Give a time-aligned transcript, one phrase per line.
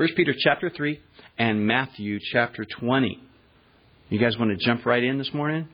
[0.00, 0.98] 1 Peter chapter 3
[1.36, 3.22] and Matthew chapter 20.
[4.08, 5.68] You guys want to jump right in this morning?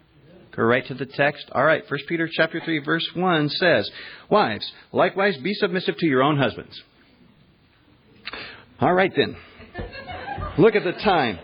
[0.57, 1.49] Go right to the text.
[1.53, 3.89] All right, 1 Peter chapter 3 verse 1 says,
[4.29, 6.83] "Wives, likewise be submissive to your own husbands."
[8.81, 9.37] All right then.
[10.59, 11.39] Look at the time.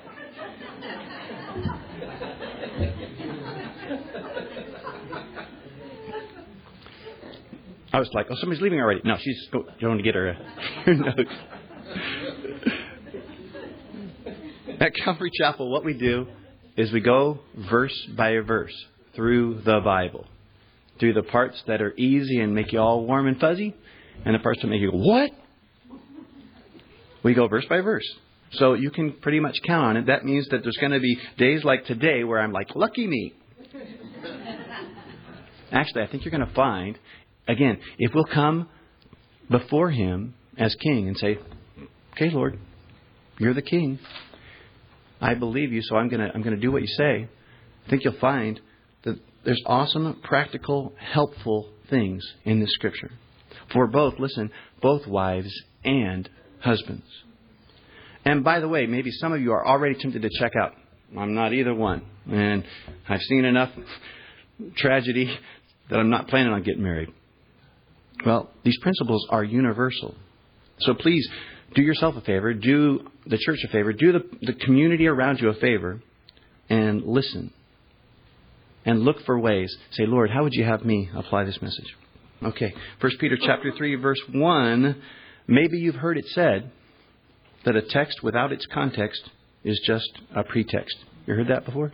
[7.93, 9.03] I was like, oh, somebody's leaving already.
[9.05, 10.33] No, she's going to get her,
[10.85, 11.31] her notes.
[14.83, 16.27] At Calvary Chapel, what we do
[16.77, 17.39] is we go
[17.71, 18.75] verse by verse
[19.15, 20.27] through the Bible,
[20.99, 23.77] through the parts that are easy and make you all warm and fuzzy,
[24.25, 25.31] and the parts that make you go, what?
[27.23, 28.03] We go verse by verse.
[28.55, 30.07] So you can pretty much count on it.
[30.07, 33.35] That means that there's going to be days like today where I'm like, lucky me.
[35.71, 36.99] Actually, I think you're going to find
[37.49, 38.69] Again, if we'll come
[39.49, 41.39] before Him as King and say,
[42.15, 42.59] Okay, Lord,
[43.39, 43.99] you're the King.
[45.23, 47.29] I believe you, so I'm going to I'm going to do what you say.
[47.87, 48.61] I think you'll find
[49.05, 53.11] that there's awesome, practical, helpful things in this Scripture
[53.73, 55.53] for both, listen, both wives
[55.85, 56.29] and
[56.61, 57.07] husbands.
[58.25, 60.75] And by the way, maybe some of you are already tempted to check out.
[61.17, 62.05] I'm not either one.
[62.31, 62.65] And
[63.09, 63.71] I've seen enough
[64.77, 65.37] tragedy
[65.91, 67.11] that I'm not planning on getting married.
[68.25, 70.15] Well, these principles are universal.
[70.81, 71.29] So please
[71.75, 75.49] do yourself a favor, do the church a favor, do the, the community around you
[75.49, 76.01] a favor,
[76.69, 77.53] and listen.
[78.85, 79.73] And look for ways.
[79.93, 81.87] Say, Lord, how would you have me apply this message?
[82.43, 82.75] Okay.
[83.01, 85.03] 1 Peter chapter 3, verse 1.
[85.47, 86.71] Maybe you've heard it said
[87.65, 89.23] that a text without its context
[89.63, 90.97] is just a pretext.
[91.27, 91.93] You heard that before?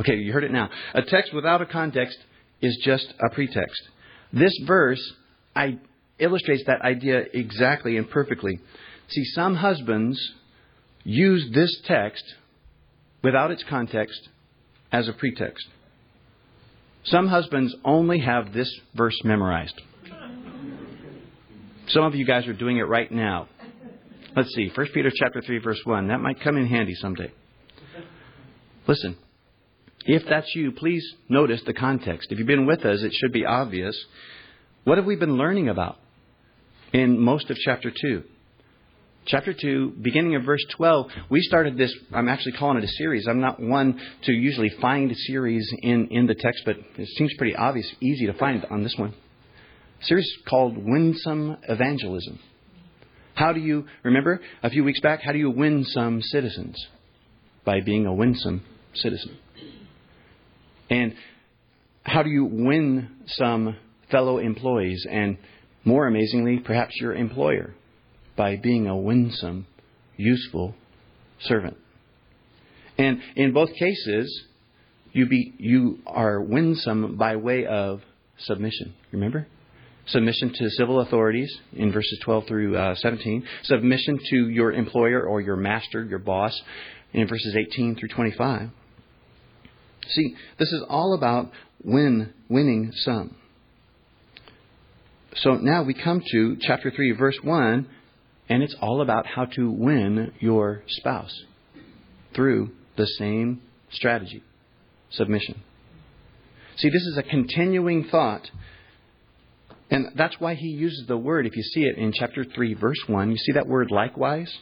[0.00, 0.68] Okay, you heard it now.
[0.94, 2.18] A text without a context
[2.60, 3.80] is just a pretext.
[4.32, 5.00] This verse
[5.54, 5.78] I,
[6.18, 8.60] illustrates that idea exactly and perfectly.
[9.08, 10.18] See, some husbands
[11.02, 12.24] use this text
[13.22, 14.28] without its context
[14.92, 15.66] as a pretext.
[17.04, 19.80] Some husbands only have this verse memorized.
[21.88, 23.48] Some of you guys are doing it right now.
[24.34, 26.08] Let's see, 1 Peter chapter 3 verse 1.
[26.08, 27.30] That might come in handy someday.
[28.86, 29.16] Listen.
[30.06, 32.30] If that's you, please notice the context.
[32.30, 33.96] If you've been with us, it should be obvious.
[34.84, 35.96] What have we been learning about
[36.94, 38.22] in most of chapter 2?
[39.26, 41.94] Chapter 2, beginning of verse 12, we started this.
[42.12, 43.26] I'm actually calling it a series.
[43.28, 47.32] I'm not one to usually find a series in, in the text, but it seems
[47.36, 49.14] pretty obvious, easy to find on this one.
[50.02, 52.38] A series called Winsome Evangelism.
[53.34, 56.76] How do you, remember a few weeks back, how do you win some citizens?
[57.64, 58.62] By being a winsome
[58.94, 59.36] citizen.
[60.90, 61.14] And
[62.04, 63.76] how do you win some
[64.10, 65.38] fellow employees, and
[65.84, 67.74] more amazingly, perhaps your employer,
[68.36, 69.66] by being a winsome,
[70.16, 70.74] useful
[71.40, 71.76] servant.
[72.96, 74.44] And in both cases,
[75.12, 78.00] you, be, you are winsome by way of
[78.38, 78.94] submission.
[79.12, 79.46] Remember?
[80.06, 83.46] Submission to civil authorities in verses 12 through uh, 17.
[83.62, 86.60] Submission to your employer or your master, your boss,
[87.12, 88.68] in verses 18 through 25.
[90.08, 91.50] See, this is all about
[91.82, 93.36] win, winning some.
[95.36, 97.88] So now we come to chapter 3, verse 1,
[98.48, 101.34] and it's all about how to win your spouse
[102.34, 104.42] through the same strategy
[105.10, 105.60] submission.
[106.76, 108.48] See, this is a continuing thought.
[109.90, 113.02] And that's why he uses the word, if you see it in chapter 3, verse
[113.06, 114.52] 1, you see that word likewise?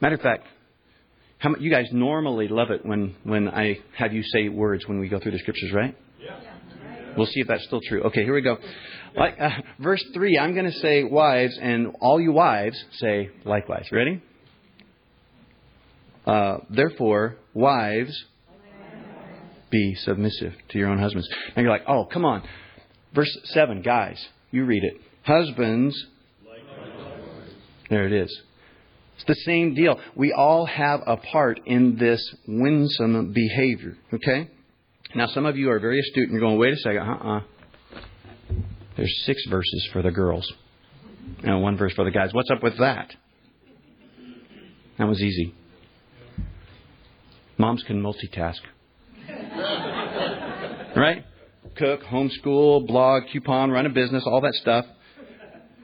[0.00, 0.46] Matter of fact,
[1.38, 5.08] how, you guys normally love it when, when I have you say words when we
[5.08, 5.96] go through the scriptures, right?
[6.20, 6.57] Yeah.
[7.18, 8.04] We'll see if that's still true.
[8.04, 8.56] Okay, here we go.
[9.16, 13.88] Like uh, verse three, I'm going to say wives, and all you wives say likewise.
[13.90, 14.22] Ready?
[16.24, 18.12] Uh, therefore, wives,
[19.70, 21.28] be submissive to your own husbands.
[21.56, 22.42] And you're like, oh, come on.
[23.14, 25.00] Verse seven, guys, you read it.
[25.24, 26.00] Husbands,
[27.90, 28.42] there it is.
[29.16, 29.98] It's the same deal.
[30.14, 33.96] We all have a part in this winsome behavior.
[34.14, 34.50] Okay?
[35.14, 37.38] Now, some of you are very astute and you're going, wait a second, uh uh-uh.
[37.38, 37.40] uh
[38.96, 40.50] There's six verses for the girls
[41.42, 42.32] and one verse for the guys.
[42.32, 43.14] What's up with that?
[44.98, 45.54] That was easy.
[47.56, 48.60] Moms can multitask.
[50.96, 51.24] right?
[51.76, 54.84] Cook, homeschool, blog, coupon, run a business, all that stuff.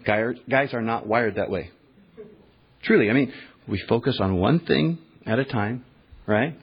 [0.04, 1.70] Guys are not wired that way.
[2.82, 3.32] Truly, I mean,
[3.66, 5.84] we focus on one thing at a time,
[6.26, 6.58] right?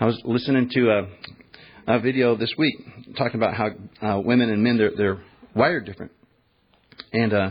[0.00, 1.06] I was listening to a,
[1.88, 2.74] a video this week
[3.16, 3.70] talking about how
[4.02, 5.22] uh, women and men they're, they're
[5.54, 6.12] wired different,
[7.12, 7.50] and uh,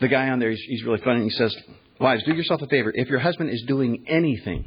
[0.00, 1.22] the guy on there, he's, he's really funny.
[1.22, 1.56] He says,
[2.00, 2.90] Wives, do yourself a favor.
[2.92, 4.64] If your husband is doing anything,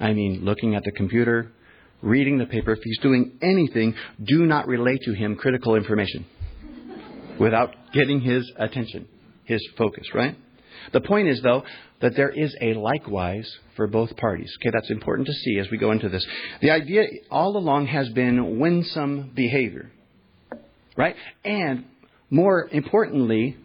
[0.00, 1.52] I mean, looking at the computer,
[2.00, 6.24] reading the paper, if he's doing anything, do not relay to him critical information
[7.38, 9.06] without getting his attention,
[9.44, 10.36] his focus, right?
[10.92, 11.64] The point is, though,
[12.00, 14.54] that there is a likewise for both parties.
[14.60, 16.26] Okay, that's important to see as we go into this.
[16.60, 19.90] The idea all along has been winsome behavior,
[20.96, 21.16] right?
[21.44, 21.86] And
[22.30, 23.56] more importantly,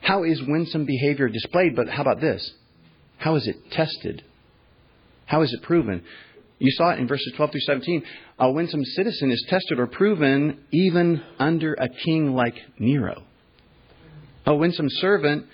[0.00, 1.74] how is winsome behavior displayed?
[1.74, 2.52] But how about this?
[3.18, 4.22] How is it tested?
[5.26, 6.02] How is it proven?
[6.58, 8.02] You saw it in verses 12 through 17.
[8.38, 13.24] A winsome citizen is tested or proven even under a king like Nero.
[14.46, 15.46] A winsome servant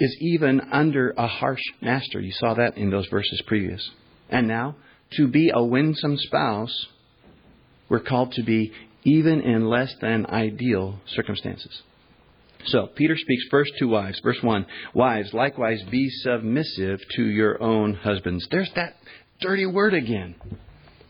[0.00, 2.20] is even under a harsh master.
[2.20, 3.90] You saw that in those verses previous.
[4.28, 4.76] And now,
[5.12, 6.86] to be a winsome spouse,
[7.88, 8.72] we're called to be
[9.04, 11.82] even in less than ideal circumstances.
[12.66, 14.20] So, Peter speaks first to wives.
[14.22, 18.46] Verse 1 Wives, likewise be submissive to your own husbands.
[18.50, 18.94] There's that
[19.40, 20.34] dirty word again.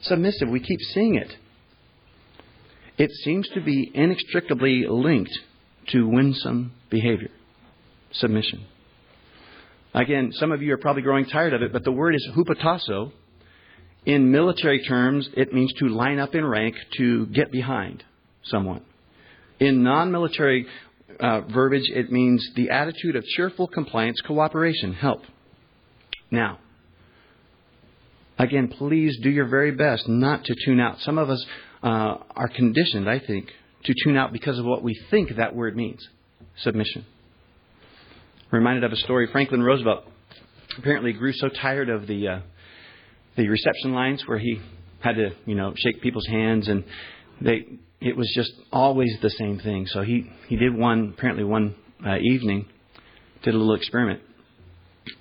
[0.02, 0.48] Submissive.
[0.48, 1.32] We keep seeing it.
[2.98, 5.36] It seems to be inextricably linked
[5.88, 7.30] to winsome behavior.
[8.12, 8.66] Submission.
[9.98, 13.10] Again, some of you are probably growing tired of it, but the word is hupotasso.
[14.06, 18.04] In military terms, it means to line up in rank, to get behind
[18.44, 18.84] someone.
[19.58, 20.68] In non military
[21.18, 25.22] uh, verbiage, it means the attitude of cheerful compliance, cooperation, help.
[26.30, 26.60] Now,
[28.38, 31.00] again, please do your very best not to tune out.
[31.00, 31.44] Some of us
[31.82, 33.48] uh, are conditioned, I think,
[33.82, 36.06] to tune out because of what we think that word means
[36.58, 37.04] submission.
[38.50, 39.28] Reminded of a story.
[39.30, 40.04] Franklin Roosevelt
[40.78, 42.40] apparently grew so tired of the uh,
[43.36, 44.60] the reception lines where he
[45.00, 46.84] had to, you know, shake people's hands and
[47.40, 47.66] they
[48.00, 49.86] it was just always the same thing.
[49.86, 51.74] So he he did one apparently one
[52.06, 52.66] uh, evening
[53.42, 54.20] did a little experiment,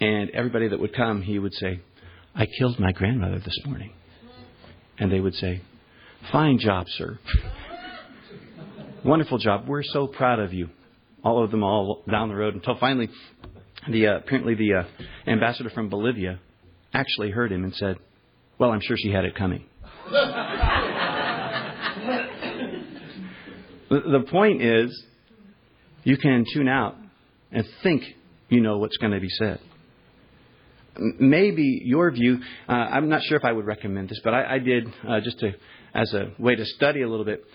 [0.01, 1.81] and everybody that would come, he would say,
[2.35, 3.93] "I killed my grandmother this morning,"
[4.97, 5.61] and they would say,
[6.31, 7.19] "Fine job, sir."
[9.05, 9.67] Wonderful job.
[9.67, 10.69] We're so proud of you.
[11.23, 13.09] All of them all down the road until finally,
[13.89, 14.83] the uh, apparently the uh,
[15.29, 16.39] ambassador from Bolivia
[16.93, 17.97] actually heard him and said,
[18.57, 19.65] "Well, I'm sure she had it coming."
[23.89, 25.05] The point is,
[26.03, 26.97] you can tune out
[27.51, 28.03] and think
[28.49, 29.59] you know what's going to be said.
[30.97, 34.59] Maybe your view, uh, I'm not sure if I would recommend this, but I, I
[34.59, 35.53] did uh, just to,
[35.93, 37.45] as a way to study a little bit.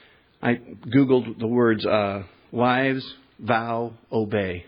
[0.40, 3.04] I Googled the words uh, wives,
[3.42, 4.64] vow, obey.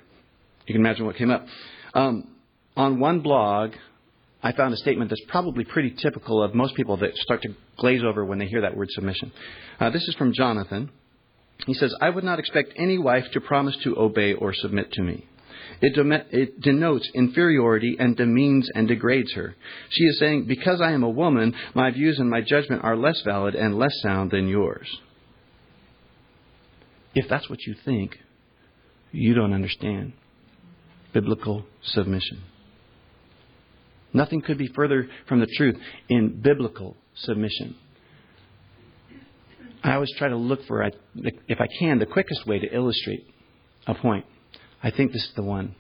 [0.66, 1.46] You can imagine what came up.
[1.94, 2.28] Um,
[2.76, 3.72] on one blog,
[4.42, 8.02] I found a statement that's probably pretty typical of most people that start to glaze
[8.04, 9.32] over when they hear that word submission.
[9.80, 10.90] Uh, this is from Jonathan.
[11.66, 15.02] He says, I would not expect any wife to promise to obey or submit to
[15.02, 15.26] me.
[15.80, 19.54] It, dem- it, denotes inferiority and demeans and degrades her.
[19.90, 23.22] She is saying, Because I am a woman, my views and my judgment are less
[23.22, 24.88] valid and less sound than yours.
[27.14, 28.18] If that's what you think,
[29.14, 30.12] you don't understand
[31.12, 32.43] biblical submission.
[34.12, 35.76] Nothing could be further from the truth
[36.08, 37.76] in biblical submission.
[39.82, 40.82] I always try to look for,
[41.14, 43.26] if I can, the quickest way to illustrate
[43.87, 44.25] a point.
[44.82, 45.75] I think this is the one.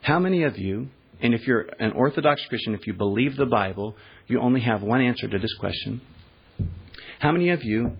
[0.00, 0.88] How many of you,
[1.20, 5.00] and if you're an Orthodox Christian, if you believe the Bible, you only have one
[5.00, 6.00] answer to this question.
[7.18, 7.96] How many of you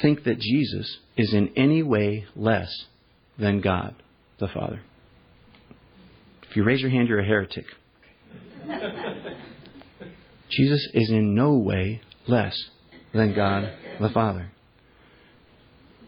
[0.00, 2.86] think that Jesus is in any way less
[3.38, 3.94] than God
[4.38, 4.80] the Father?
[6.48, 7.66] If you raise your hand, you're a heretic.
[10.50, 12.56] Jesus is in no way less
[13.12, 14.50] than God the Father.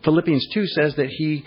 [0.04, 1.44] Philippians 2 says that he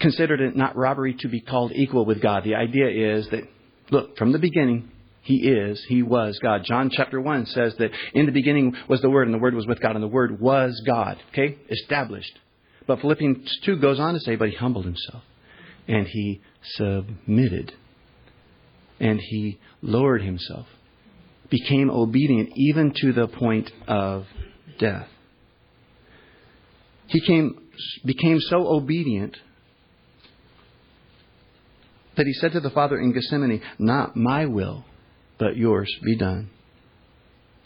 [0.00, 2.44] considered it not robbery to be called equal with God.
[2.44, 3.42] The idea is that,
[3.90, 4.90] look, from the beginning,
[5.28, 6.64] he is, he was God.
[6.64, 9.66] John chapter 1 says that in the beginning was the Word, and the Word was
[9.66, 11.18] with God, and the Word was God.
[11.30, 11.58] Okay?
[11.68, 12.38] Established.
[12.86, 15.22] But Philippians 2 goes on to say, but he humbled himself,
[15.86, 17.72] and he submitted,
[18.98, 20.66] and he lowered himself
[21.50, 24.26] became obedient even to the point of
[24.78, 25.08] death.
[27.06, 27.58] He came,
[28.04, 29.36] became so obedient
[32.16, 34.84] that he said to the Father in Gethsemane, Not my will,
[35.38, 36.50] but yours be done.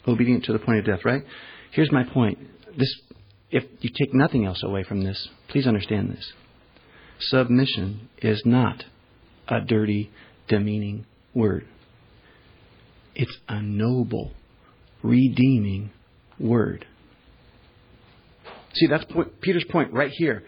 [0.07, 1.23] Obedient to the point of death, right?
[1.71, 2.37] Here's my point.
[2.77, 2.93] This,
[3.51, 6.33] if you take nothing else away from this, please understand this.
[7.19, 8.83] Submission is not
[9.47, 10.11] a dirty,
[10.47, 11.65] demeaning word.
[13.15, 14.31] It's a noble,
[15.01, 15.91] redeeming
[16.39, 16.85] word.
[18.73, 19.05] See, that's
[19.41, 20.43] Peter's point right here.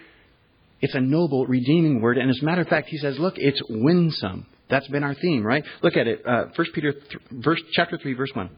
[0.82, 2.18] it's a noble, redeeming word.
[2.18, 4.48] And as a matter of fact, he says, look, it's winsome.
[4.70, 5.64] That's been our theme, right?
[5.84, 6.22] Look at it.
[6.26, 8.50] Uh, 1 Peter, th- verse, chapter 3, verse 1.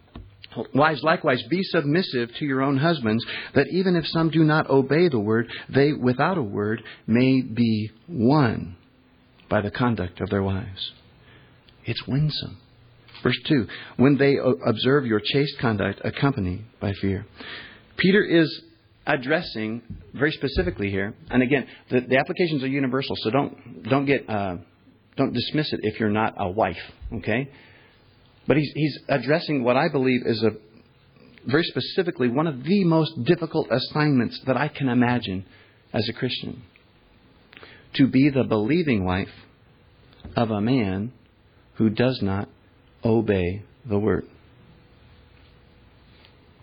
[0.74, 3.24] Wives, likewise, be submissive to your own husbands,
[3.54, 7.92] that even if some do not obey the word, they, without a word, may be
[8.08, 8.76] won
[9.50, 10.92] by the conduct of their wives.
[11.86, 12.58] It's winsome.
[13.24, 17.26] Verse 2 When they observe your chaste conduct, accompanied by fear.
[17.98, 18.62] Peter is
[19.06, 19.82] addressing
[20.14, 24.30] very specifically here, and again, the, the applications are universal, so don't, don't get.
[24.30, 24.58] Uh,
[25.18, 26.78] don't dismiss it if you're not a wife,
[27.12, 27.50] okay?
[28.48, 30.52] But he's, he's addressing what I believe is a
[31.46, 35.46] very specifically one of the most difficult assignments that I can imagine
[35.94, 36.62] as a Christian.
[37.96, 39.30] To be the believing wife
[40.36, 41.14] of a man
[41.76, 42.50] who does not
[43.04, 44.26] obey the word.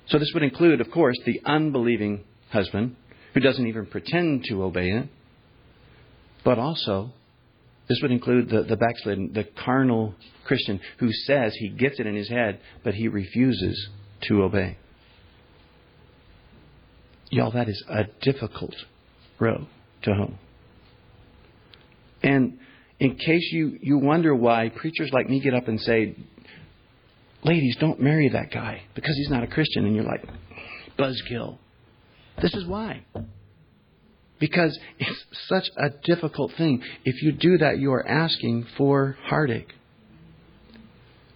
[0.08, 2.96] So this would include, of course, the unbelieving husband
[3.32, 5.08] who doesn't even pretend to obey it,
[6.44, 7.12] but also
[7.88, 10.14] this would include the, the backslidden, the carnal
[10.44, 13.88] Christian who says he gets it in his head, but he refuses
[14.22, 14.78] to obey.
[17.30, 18.74] Y'all, that is a difficult
[19.38, 19.66] row
[20.02, 20.34] to hoe.
[22.22, 22.58] And
[23.00, 26.16] in case you, you wonder why preachers like me get up and say,
[27.42, 30.24] ladies, don't marry that guy because he's not a Christian, and you're like,
[30.98, 31.58] buzzkill.
[32.40, 33.04] This is why.
[34.44, 36.82] Because it's such a difficult thing.
[37.06, 39.72] If you do that, you are asking for heartache.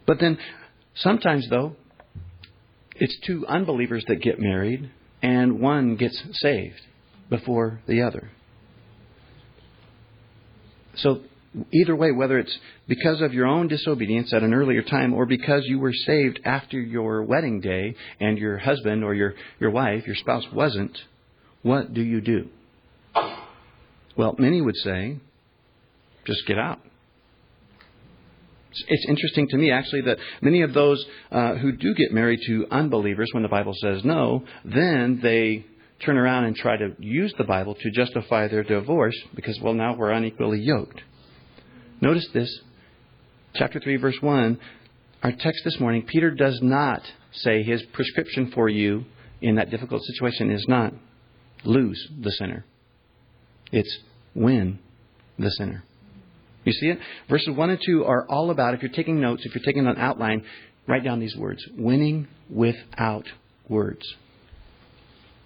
[0.07, 0.37] But then,
[0.95, 1.75] sometimes, though,
[2.97, 4.91] it's two unbelievers that get married,
[5.23, 6.83] and one gets saved
[7.31, 8.31] before the other.
[10.97, 11.23] So,
[11.73, 15.63] either way, whether it's because of your own disobedience at an earlier time or because
[15.65, 20.17] you were saved after your wedding day and your husband or your, your wife, your
[20.17, 20.99] spouse wasn't,
[21.63, 22.51] what do you do?
[24.19, 25.17] Well, many would say,
[26.27, 26.81] just get out.
[28.89, 32.67] It's interesting to me, actually, that many of those uh, who do get married to
[32.71, 35.65] unbelievers, when the Bible says no, then they
[36.05, 39.95] turn around and try to use the Bible to justify their divorce because, well, now
[39.95, 41.01] we're unequally yoked.
[42.01, 42.61] Notice this,
[43.55, 44.59] chapter 3, verse 1.
[45.23, 49.05] Our text this morning, Peter does not say his prescription for you
[49.41, 50.93] in that difficult situation is not
[51.65, 52.65] lose the sinner.
[53.71, 53.99] It's
[54.39, 54.79] win
[55.39, 55.85] the sinner.
[56.65, 56.99] You see it?
[57.29, 59.97] Verses 1 and 2 are all about, if you're taking notes, if you're taking an
[59.97, 60.45] outline,
[60.87, 63.25] write down these words winning without
[63.69, 64.07] words.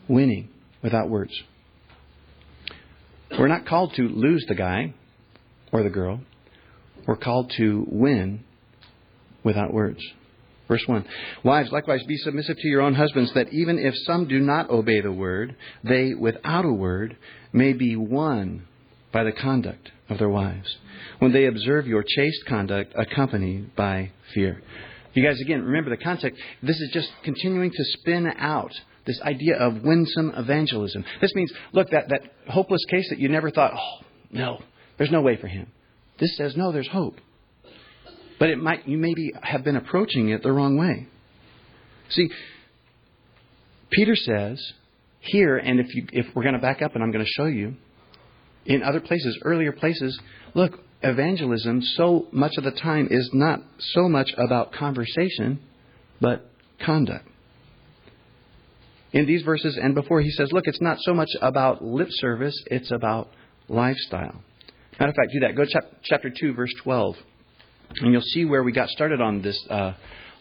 [0.09, 0.49] Winning
[0.83, 1.33] without words.
[3.39, 4.95] We're not called to lose the guy
[5.73, 6.21] or the girl.
[7.07, 8.45] We're called to win
[9.43, 10.01] without words.
[10.69, 11.05] Verse 1.
[11.45, 15.01] Wives, likewise, be submissive to your own husbands, that even if some do not obey
[15.01, 17.17] the word, they, without a word,
[17.53, 18.67] may be won
[19.13, 20.77] by the conduct of their wives,
[21.19, 24.63] when they observe your chaste conduct accompanied by fear.
[25.15, 26.41] You guys, again, remember the context.
[26.63, 28.73] This is just continuing to spin out
[29.07, 31.05] this idea of winsome evangelism.
[31.21, 34.63] This means, look, that, that hopeless case that you never thought, oh, no,
[34.97, 35.67] there's no way for him.
[36.19, 37.17] This says, no, there's hope.
[38.39, 41.07] But it might you maybe have been approaching it the wrong way.
[42.11, 42.29] See,
[43.91, 44.61] Peter says
[45.21, 47.47] here, and if you if we're going to back up, and I'm going to show
[47.47, 47.77] you
[48.67, 50.19] in other places, earlier places,
[50.55, 55.61] look, evangelism so much of the time is not so much about conversation,
[56.21, 56.49] but
[56.85, 57.27] conduct.
[59.13, 62.55] In these verses and before, he says, look, it's not so much about lip service,
[62.67, 63.29] it's about
[63.69, 64.43] lifestyle.
[64.99, 65.57] Matter of fact, do that.
[65.57, 67.17] Go to chapter 2, verse 12.
[68.01, 69.93] And you'll see where we got started on this uh,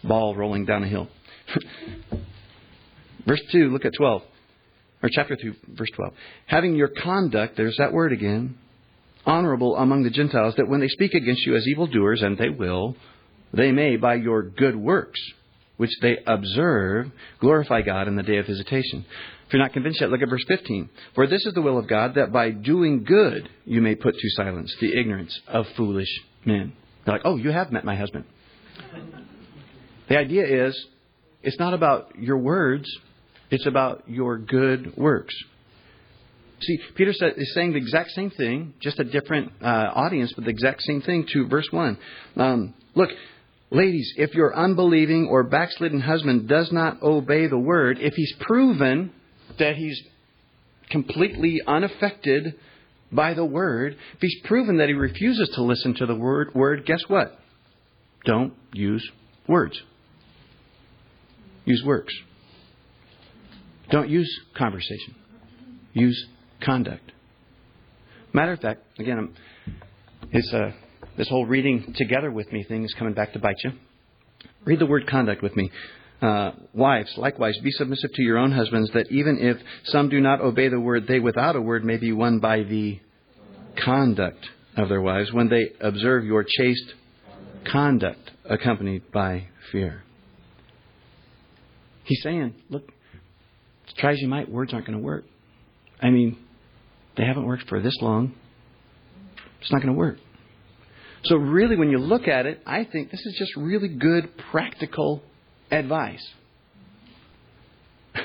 [0.04, 1.10] ball rolling down a hill.
[3.28, 4.22] verse 2, look at 12.
[5.04, 6.14] Or chapter 2, verse 12.
[6.46, 8.58] Having your conduct, there's that word again,
[9.26, 12.96] honorable among the Gentiles, that when they speak against you as evildoers, and they will,
[13.54, 15.20] they may, by your good works,
[15.78, 19.06] which they observe, glorify God in the day of visitation.
[19.48, 20.90] If you're not convinced yet, look at verse 15.
[21.16, 24.30] For this is the will of God, that by doing good you may put to
[24.36, 26.08] silence the ignorance of foolish
[26.46, 26.74] men.
[27.04, 28.26] They're like, oh, you have met my husband.
[30.08, 30.86] The idea is,
[31.42, 32.88] it's not about your words,
[33.52, 35.36] it's about your good works.
[36.62, 40.52] See, Peter is saying the exact same thing, just a different uh, audience, but the
[40.52, 41.98] exact same thing to verse 1.
[42.38, 43.10] Um, look,
[43.72, 49.12] ladies, if your unbelieving or backslidden husband does not obey the word, if he's proven
[49.58, 50.00] that he's
[50.92, 52.56] completely unaffected
[53.12, 56.86] by the word, if he's proven that he refuses to listen to the word, word
[56.86, 57.40] guess what?
[58.24, 59.10] Don't use
[59.48, 59.82] words.
[61.66, 62.14] Use works.
[63.92, 65.16] Don't use conversation.
[65.94, 66.26] Use
[66.62, 67.12] conduct.
[68.34, 69.34] Matter of fact, again,
[70.32, 70.72] it's uh,
[71.18, 73.72] this whole reading together with me thing is coming back to bite you.
[74.64, 75.70] Read the word conduct with me.
[76.22, 80.40] Uh, wives, likewise, be submissive to your own husbands, that even if some do not
[80.40, 83.00] obey the word, they without a word may be won by the
[83.84, 84.46] conduct
[84.78, 86.94] of their wives when they observe your chaste
[87.70, 90.04] conduct accompanied by fear.
[92.04, 92.92] He's saying, look,
[93.98, 95.26] try as you might, words aren't going to work.
[96.02, 96.38] I mean,
[97.18, 98.34] they haven't worked for this long.
[99.62, 100.18] It's not going to work.
[101.24, 105.22] So, really, when you look at it, I think this is just really good, practical
[105.70, 106.28] advice.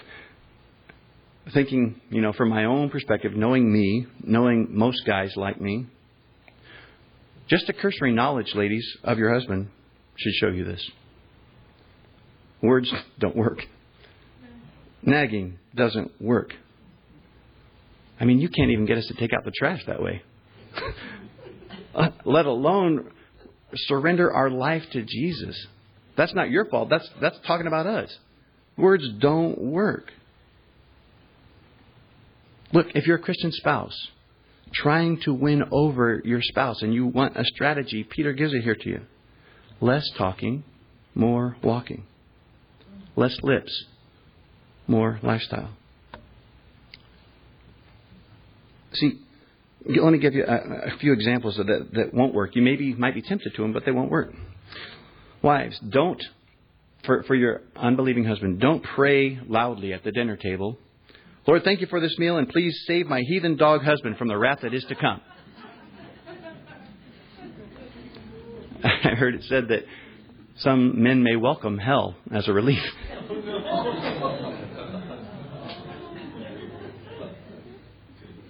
[1.52, 5.86] Thinking, you know, from my own perspective, knowing me, knowing most guys like me,
[7.48, 9.68] just a cursory knowledge, ladies, of your husband
[10.16, 10.90] should show you this.
[12.62, 13.58] Words don't work.
[15.06, 16.52] Nagging doesn't work.
[18.18, 20.22] I mean, you can't even get us to take out the trash that way.
[21.94, 23.10] Uh, let alone
[23.74, 25.66] surrender our life to Jesus.
[26.14, 26.90] That's not your fault.
[26.90, 28.14] That's, that's talking about us.
[28.76, 30.12] Words don't work.
[32.74, 33.96] Look, if you're a Christian spouse,
[34.74, 38.76] trying to win over your spouse and you want a strategy, Peter gives it here
[38.78, 39.00] to you.
[39.80, 40.64] Less talking,
[41.14, 42.04] more walking.
[43.14, 43.86] Less lips,
[44.86, 45.70] more lifestyle.
[48.94, 49.20] See,
[49.84, 52.56] let me give you a, a few examples of that that won't work.
[52.56, 54.32] You maybe might be tempted to them, but they won't work.
[55.42, 56.22] Wives, don't
[57.06, 60.76] for, for your unbelieving husband, don't pray loudly at the dinner table.
[61.46, 64.36] Lord, thank you for this meal, and please save my heathen dog husband from the
[64.36, 65.20] wrath that is to come.
[68.84, 69.84] I heard it said that
[70.58, 72.82] some men may welcome hell as a relief.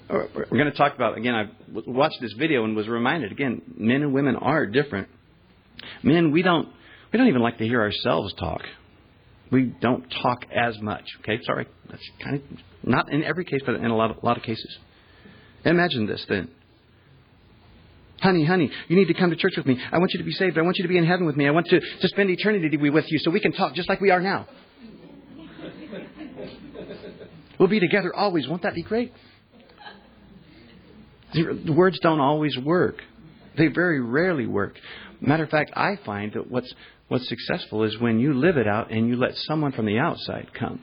[0.09, 1.45] We're going to talk about, again, I
[1.87, 5.09] watched this video and was reminded, again, men and women are different.
[6.03, 6.69] Men, we don't,
[7.13, 8.63] we don't even like to hear ourselves talk.
[9.51, 11.05] We don't talk as much.
[11.21, 11.67] Okay, sorry.
[11.91, 12.43] That's kind of
[12.83, 14.79] not in every case, but in a lot of, a lot of cases.
[15.65, 16.51] Imagine this then.
[18.21, 19.79] Honey, honey, you need to come to church with me.
[19.93, 20.57] I want you to be saved.
[20.57, 21.47] I want you to be in heaven with me.
[21.47, 24.11] I want to, to spend eternity with you so we can talk just like we
[24.11, 24.47] are now.
[27.59, 28.49] We'll be together always.
[28.49, 29.13] Won't that be great?
[31.37, 32.97] The words don't always work.
[33.59, 34.77] They very rarely work.
[35.21, 36.73] Matter of fact, I find that what's
[37.09, 40.49] what's successful is when you live it out and you let someone from the outside
[40.59, 40.81] come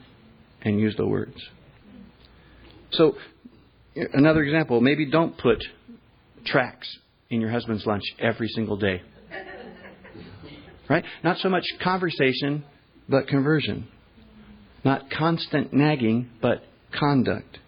[0.62, 1.36] and use the words.
[2.92, 3.16] So,
[3.94, 5.62] another example, maybe don't put
[6.46, 6.88] tracts
[7.30, 9.02] in your husband's lunch every single day.
[10.88, 11.04] Right?
[11.22, 12.64] Not so much conversation,
[13.08, 13.88] but conversion.
[14.84, 16.62] Not constant nagging, but
[16.98, 17.58] conduct.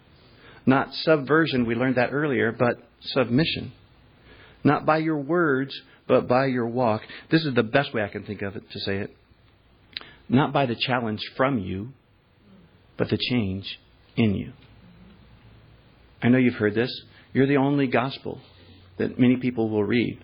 [0.67, 3.73] Not subversion, we learned that earlier, but submission.
[4.65, 7.03] Not by your words, but by your walk.
[7.31, 9.17] This is the best way I can think of it to say it.
[10.29, 11.91] Not by the challenge from you,
[12.99, 13.79] but the change
[14.17, 14.53] in you.
[16.21, 16.91] I know you've heard this.
[17.33, 18.41] You're the only gospel
[18.99, 20.19] that many people will read.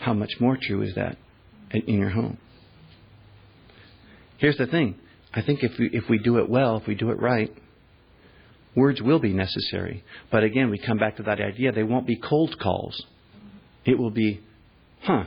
[0.00, 1.16] How much more true is that
[1.72, 2.38] in your home?
[4.38, 4.96] Here's the thing.
[5.32, 7.50] I think if we, if we do it well, if we do it right,
[8.76, 10.04] Words will be necessary.
[10.30, 11.72] But again, we come back to that idea.
[11.72, 13.02] They won't be cold calls.
[13.86, 14.40] It will be,
[15.02, 15.24] huh,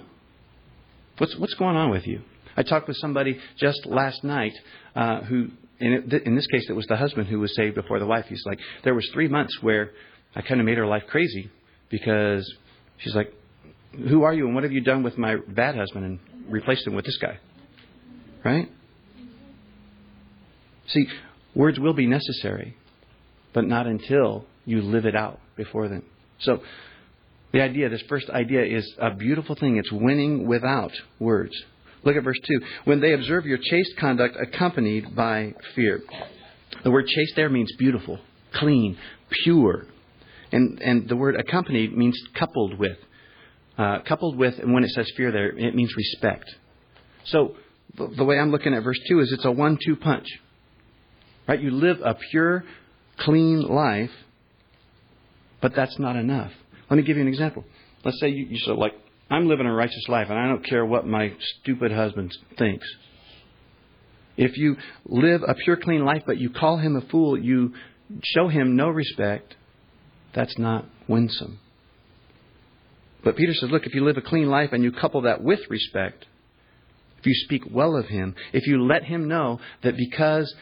[1.17, 2.21] what's, what's going on with you?
[2.55, 4.53] I talked with somebody just last night
[4.95, 5.47] uh, who,
[5.79, 8.25] in, in this case, it was the husband who was saved before the wife.
[8.29, 9.91] He's like, there was three months where
[10.35, 11.49] I kind of made her life crazy
[11.89, 12.53] because
[12.99, 13.33] she's like,
[13.93, 16.19] who are you and what have you done with my bad husband and
[16.51, 17.39] replaced him with this guy?
[18.45, 18.69] Right?
[20.88, 21.07] See,
[21.55, 22.75] words will be necessary
[23.53, 26.03] but not until you live it out before them.
[26.39, 26.62] So,
[27.51, 29.77] the idea, this first idea, is a beautiful thing.
[29.77, 31.53] It's winning without words.
[32.03, 32.59] Look at verse 2.
[32.85, 36.01] When they observe your chaste conduct accompanied by fear.
[36.83, 38.19] The word chaste there means beautiful,
[38.53, 38.97] clean,
[39.43, 39.88] pure.
[40.51, 42.97] And, and the word accompanied means coupled with.
[43.77, 46.45] Uh, coupled with, and when it says fear there, it means respect.
[47.25, 47.55] So,
[47.97, 50.27] the, the way I'm looking at verse 2 is it's a one two punch.
[51.47, 51.59] Right?
[51.59, 52.63] You live a pure,
[53.19, 54.12] clean life,
[55.62, 56.51] but that's not enough.
[56.89, 57.65] Let me give you an example.
[58.03, 58.93] Let's say you, you say, like,
[59.29, 62.88] I'm living a righteous life and I don't care what my stupid husband thinks.
[64.38, 67.73] If you live a pure, clean life, but you call him a fool, you
[68.23, 69.55] show him no respect,
[70.34, 71.60] that's not winsome.
[73.23, 75.60] But Peter says, look, if you live a clean life and you couple that with
[75.69, 76.25] respect,
[77.19, 80.53] if you speak well of him, if you let him know that because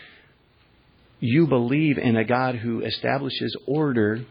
[1.20, 4.26] you believe in a God who establishes order,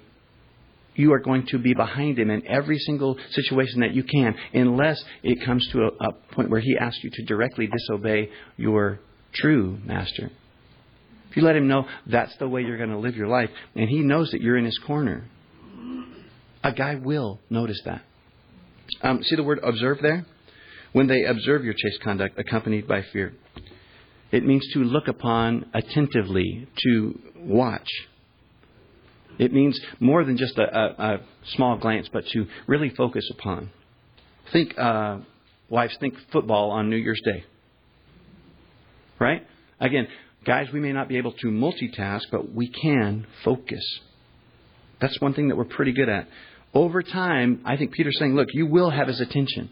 [0.95, 5.03] you are going to be behind him in every single situation that you can, unless
[5.23, 9.01] it comes to a, a point where he asks you to directly disobey your
[9.35, 10.31] true master.
[11.31, 13.89] If you let him know that's the way you're going to live your life, and
[13.89, 15.29] he knows that you're in his corner,
[16.65, 18.03] a guy will notice that.
[19.03, 20.25] Um, see the word observe there?
[20.93, 23.35] When they observe your chaste conduct accompanied by fear,
[24.33, 27.89] it means to look upon attentively, to watch.
[29.39, 31.21] It means more than just a, a, a
[31.55, 33.71] small glance, but to really focus upon.
[34.53, 35.19] Think, uh,
[35.69, 37.45] wives, think football on New Year's Day.
[39.19, 39.47] Right?
[39.81, 40.09] Again,
[40.45, 43.85] guys, we may not be able to multitask, but we can focus.
[45.01, 46.29] That's one thing that we're pretty good at.
[46.73, 49.71] Over time, I think Peter's saying, look, you will have his attention.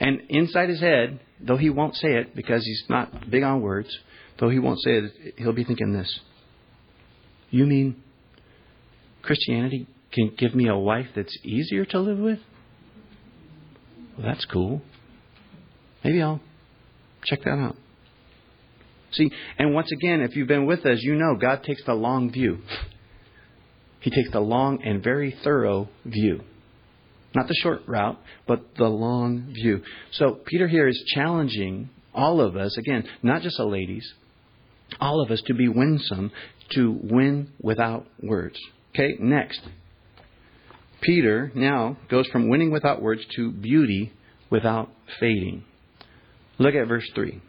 [0.00, 3.88] And inside his head, though he won't say it because he's not big on words,
[4.38, 6.20] though he won't say it, he'll be thinking this.
[7.50, 8.02] You mean
[9.22, 12.40] Christianity can give me a wife that's easier to live with?
[14.16, 14.82] Well, that's cool.
[16.02, 16.40] Maybe I'll
[17.24, 17.76] check that out.
[19.12, 22.30] See, and once again, if you've been with us, you know God takes the long
[22.32, 22.58] view.
[24.00, 26.42] He takes the long and very thorough view.
[27.34, 29.82] Not the short route, but the long view.
[30.12, 34.08] So Peter here is challenging all of us, again, not just the ladies,
[35.00, 36.30] all of us to be winsome,
[36.70, 38.56] to win without words.
[38.94, 39.60] Okay, next.
[41.00, 44.12] Peter now goes from winning without words to beauty
[44.48, 45.64] without fading.
[46.58, 47.42] Look at verse 3.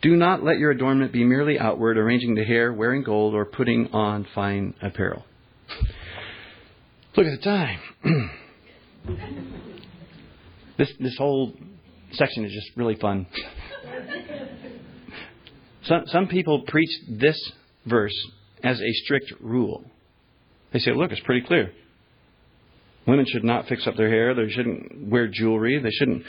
[0.00, 3.88] Do not let your adornment be merely outward, arranging the hair, wearing gold, or putting
[3.92, 5.24] on fine apparel.
[7.16, 7.80] Look at the time.
[10.78, 11.52] this, this whole
[12.12, 13.26] section is just really fun.
[15.84, 17.52] some, some people preach this
[17.86, 18.16] verse
[18.62, 19.84] as a strict rule.
[20.72, 21.72] They say, look, it's pretty clear.
[23.06, 24.34] Women should not fix up their hair.
[24.34, 25.80] They shouldn't wear jewelry.
[25.82, 26.22] They shouldn't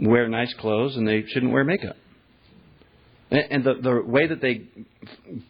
[0.00, 0.96] wear nice clothes.
[0.96, 1.96] And they shouldn't wear makeup.
[3.30, 4.68] And the, the way that they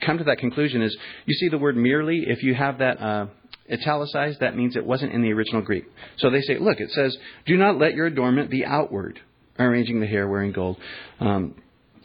[0.05, 3.27] come to that conclusion is you see the word merely, if you have that uh,
[3.71, 5.85] italicized, that means it wasn't in the original Greek.
[6.19, 9.21] So they say, look, it says, do not let your adornment be outward,
[9.59, 10.79] arranging the hair, wearing gold.
[11.21, 11.55] Um,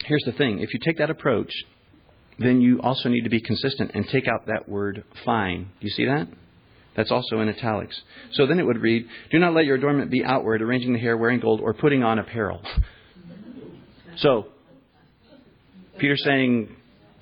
[0.06, 1.52] here's the thing if you take that approach,
[2.39, 5.69] then you also need to be consistent and take out that word fine.
[5.80, 6.28] Do you see that?
[6.95, 7.99] That's also in italics.
[8.34, 11.17] So then it would read, Do not let your adornment be outward, arranging the hair,
[11.17, 12.62] wearing gold, or putting on apparel.
[14.17, 14.45] So,
[15.97, 16.69] Peter's saying,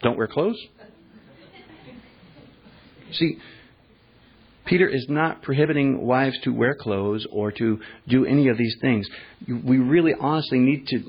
[0.03, 0.61] Don't wear clothes?
[3.13, 3.37] See,
[4.65, 9.07] Peter is not prohibiting wives to wear clothes or to do any of these things.
[9.47, 11.03] We really honestly need to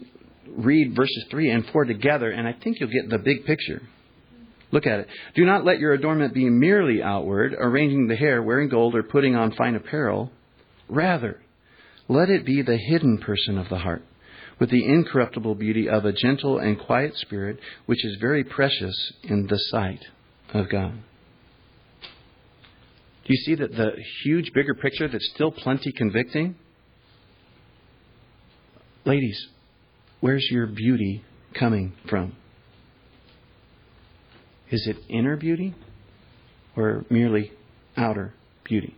[0.57, 3.83] read verses 3 and 4 together, and I think you'll get the big picture.
[4.71, 5.09] Look at it.
[5.35, 9.37] Do not let your adornment be merely outward, arranging the hair, wearing gold, or putting
[9.37, 10.33] on fine apparel.
[10.89, 11.41] Rather,
[12.09, 14.03] let it be the hidden person of the heart,
[14.59, 19.47] with the incorruptible beauty of a gentle and quiet spirit, which is very precious in
[19.47, 20.05] the sight
[20.55, 20.95] of God.
[23.25, 23.93] Do you see that the
[24.25, 26.57] huge, bigger picture that's still plenty convicting?
[29.05, 29.47] Ladies,
[30.21, 31.25] where's your beauty
[31.59, 32.35] coming from?
[34.71, 35.75] Is it inner beauty
[36.77, 37.53] or merely
[37.97, 38.97] outer beauty?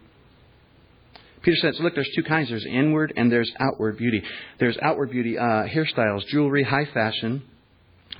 [1.42, 2.48] Peter says, look, there's two kinds.
[2.48, 4.22] There's inward and there's outward beauty.
[4.58, 7.42] There's outward beauty, uh, hairstyles, jewelry, high fashion.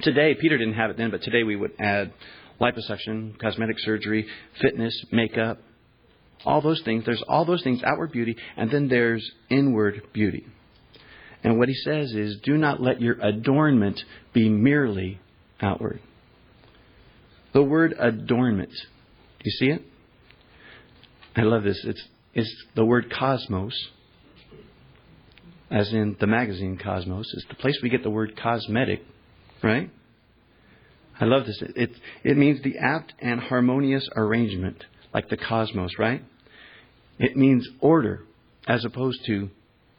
[0.03, 2.13] Today, Peter didn't have it then, but today we would add
[2.61, 4.27] liposuction, cosmetic surgery,
[4.61, 5.59] fitness, makeup,
[6.45, 7.05] all those things.
[7.05, 10.47] There's all those things, outward beauty, and then there's inward beauty.
[11.43, 14.01] And what he says is, do not let your adornment
[14.33, 15.21] be merely
[15.61, 16.01] outward.
[17.53, 18.71] The word adornment.
[18.71, 19.83] Do you see it?
[21.37, 21.81] I love this.
[21.85, 22.03] It's,
[22.33, 23.75] it's the word cosmos,
[25.71, 27.31] as in the magazine Cosmos.
[27.35, 29.03] It's the place we get the word cosmetic,
[29.63, 29.91] right?
[31.21, 31.61] I love this.
[31.61, 31.91] It, it,
[32.25, 36.23] it means the apt and harmonious arrangement, like the cosmos, right?
[37.19, 38.23] It means order
[38.67, 39.49] as opposed to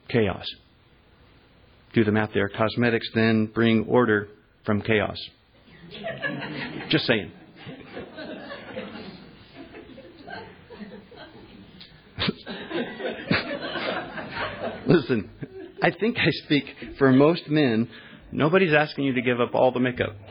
[0.10, 0.46] chaos.
[1.94, 2.50] Do the math there.
[2.50, 4.28] Cosmetics then bring order
[4.66, 5.18] from chaos.
[6.90, 7.32] Just saying.
[14.88, 15.30] Listen,
[15.82, 16.66] I think I speak
[16.98, 17.90] for most men.
[18.32, 20.16] Nobody's asking you to give up all the makeup.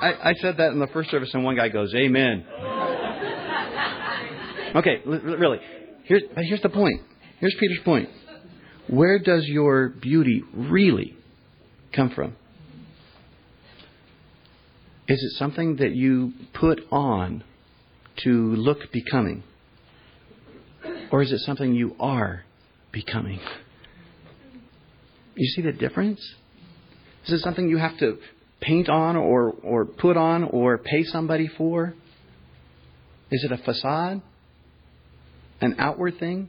[0.00, 2.44] I said that in the first service, and one guy goes, Amen.
[4.74, 5.58] Okay, really.
[6.04, 7.02] Here's, but here's the point.
[7.38, 8.08] Here's Peter's point.
[8.88, 11.16] Where does your beauty really
[11.94, 12.36] come from?
[15.06, 17.44] Is it something that you put on
[18.24, 19.42] to look becoming?
[21.10, 22.44] Or is it something you are
[22.92, 23.40] becoming?
[25.34, 26.20] You see the difference?
[27.26, 28.18] Is it something you have to
[28.60, 31.94] paint on or, or put on or pay somebody for?
[33.30, 34.22] Is it a facade?
[35.60, 36.48] An outward thing?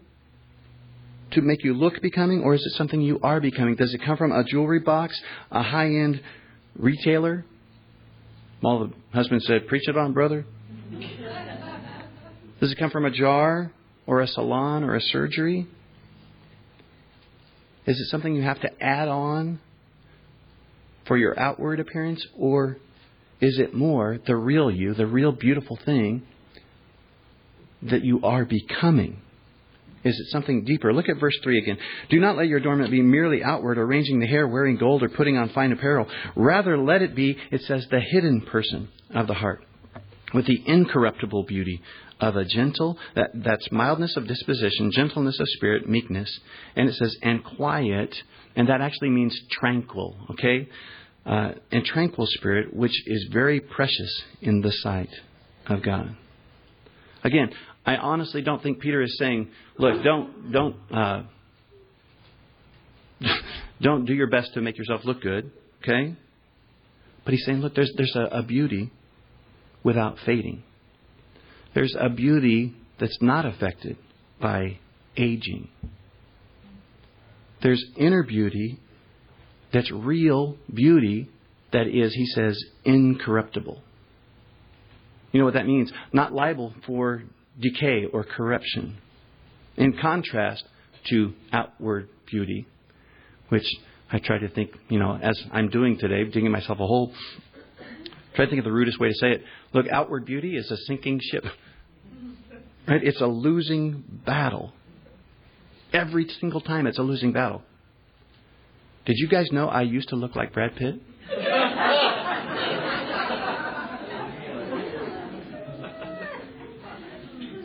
[1.31, 2.41] To make you look becoming?
[2.41, 3.75] Or is it something you are becoming?
[3.75, 5.19] Does it come from a jewelry box,
[5.51, 6.21] a high end
[6.75, 7.45] retailer?
[8.63, 10.45] All the husband said, Preach it on, brother.
[12.59, 13.71] Does it come from a jar
[14.05, 15.67] or a salon or a surgery?
[17.85, 19.59] Is it something you have to add on
[21.07, 22.25] for your outward appearance?
[22.37, 22.77] Or
[23.39, 26.23] is it more the real you, the real beautiful thing
[27.83, 29.21] that you are becoming?
[30.03, 30.93] Is it something deeper?
[30.93, 31.77] Look at verse 3 again.
[32.09, 35.37] Do not let your adornment be merely outward, arranging the hair, wearing gold, or putting
[35.37, 36.07] on fine apparel.
[36.35, 39.63] Rather, let it be, it says, the hidden person of the heart,
[40.33, 41.81] with the incorruptible beauty
[42.21, 46.39] of a gentle, that, that's mildness of disposition, gentleness of spirit, meekness.
[46.75, 48.15] And it says, and quiet,
[48.55, 50.69] and that actually means tranquil, okay?
[51.25, 55.09] Uh, and tranquil spirit, which is very precious in the sight
[55.67, 56.15] of God.
[57.23, 57.49] Again,
[57.85, 61.23] I honestly don't think Peter is saying, look, don't don't uh,
[63.81, 65.51] don't do your best to make yourself look good,
[65.83, 66.15] okay?
[67.23, 68.91] But he's saying, look, there's there's a, a beauty
[69.83, 70.63] without fading.
[71.73, 73.97] There's a beauty that's not affected
[74.41, 74.79] by
[75.15, 75.69] aging.
[77.61, 78.79] There's inner beauty
[79.73, 81.29] that's real beauty
[81.71, 83.81] that is, he says, incorruptible.
[85.31, 85.91] You know what that means?
[86.11, 87.23] Not liable for
[87.59, 88.97] decay or corruption.
[89.77, 90.63] In contrast
[91.09, 92.67] to outward beauty,
[93.49, 93.65] which
[94.11, 97.13] I try to think, you know, as I'm doing today, digging myself a hole,
[98.35, 99.43] try to think of the rudest way to say it.
[99.73, 101.45] Look, outward beauty is a sinking ship.
[102.87, 103.03] Right?
[103.03, 104.73] It's a losing battle.
[105.93, 107.63] Every single time it's a losing battle.
[109.05, 110.95] Did you guys know I used to look like Brad Pitt?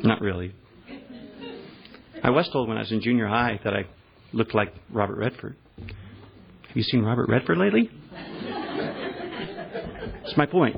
[0.04, 0.54] Not really.
[2.22, 3.86] I was told when I was in junior high that I
[4.34, 5.56] looked like Robert Redford.
[5.78, 7.90] Have you seen Robert Redford lately?
[10.22, 10.76] That's my point.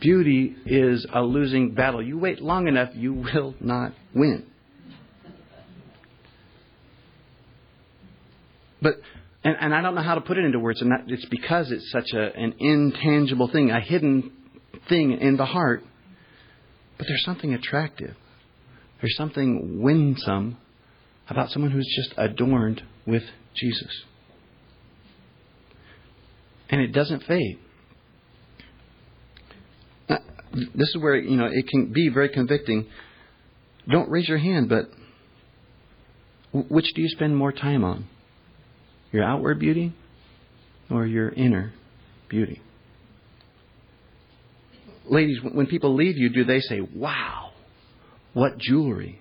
[0.00, 2.02] Beauty is a losing battle.
[2.02, 4.44] You wait long enough, you will not win.
[8.82, 8.96] But
[9.42, 11.70] and, and I don't know how to put it into words, and that, it's because
[11.70, 14.32] it's such a, an intangible thing, a hidden
[14.90, 15.82] thing in the heart
[16.98, 18.16] but there's something attractive.
[19.00, 20.56] There's something winsome
[21.28, 23.22] about someone who's just adorned with
[23.54, 24.02] Jesus.
[26.68, 27.58] And it doesn't fade.
[30.08, 30.16] Uh,
[30.74, 32.86] this is where, you know, it can be very convicting.
[33.88, 34.90] Don't raise your hand, but
[36.52, 38.06] which do you spend more time on?
[39.12, 39.92] Your outward beauty
[40.90, 41.72] or your inner
[42.28, 42.60] beauty?
[45.06, 47.52] Ladies, when people leave you, do they say, wow,
[48.32, 49.20] what jewelry?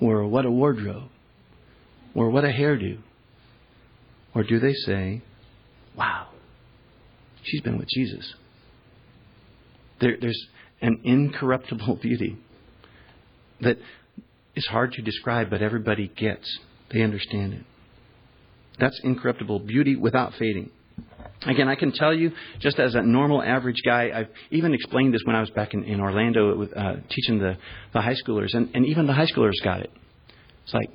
[0.00, 1.10] Or what a wardrobe?
[2.14, 2.98] Or what a hairdo?
[4.34, 5.22] Or do they say,
[5.96, 6.28] wow,
[7.42, 8.34] she's been with Jesus?
[10.00, 10.46] There, there's
[10.80, 12.38] an incorruptible beauty
[13.60, 13.78] that
[14.54, 16.58] is hard to describe, but everybody gets.
[16.92, 17.64] They understand it.
[18.78, 20.70] That's incorruptible beauty without fading.
[21.46, 25.22] Again, I can tell you, just as a normal average guy, I've even explained this
[25.24, 27.56] when I was back in, in Orlando with, uh, teaching the,
[27.94, 29.90] the high schoolers, and, and even the high schoolers got it.
[30.64, 30.90] It's like,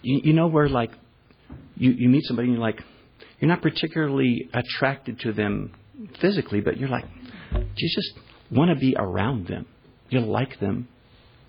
[0.00, 0.90] you, you know, where like
[1.76, 2.80] you, you meet somebody and you're like,
[3.40, 5.72] you're not particularly attracted to them
[6.20, 7.04] physically, but you're like,
[7.52, 8.18] you just
[8.50, 9.66] want to be around them.
[10.08, 10.88] You like them.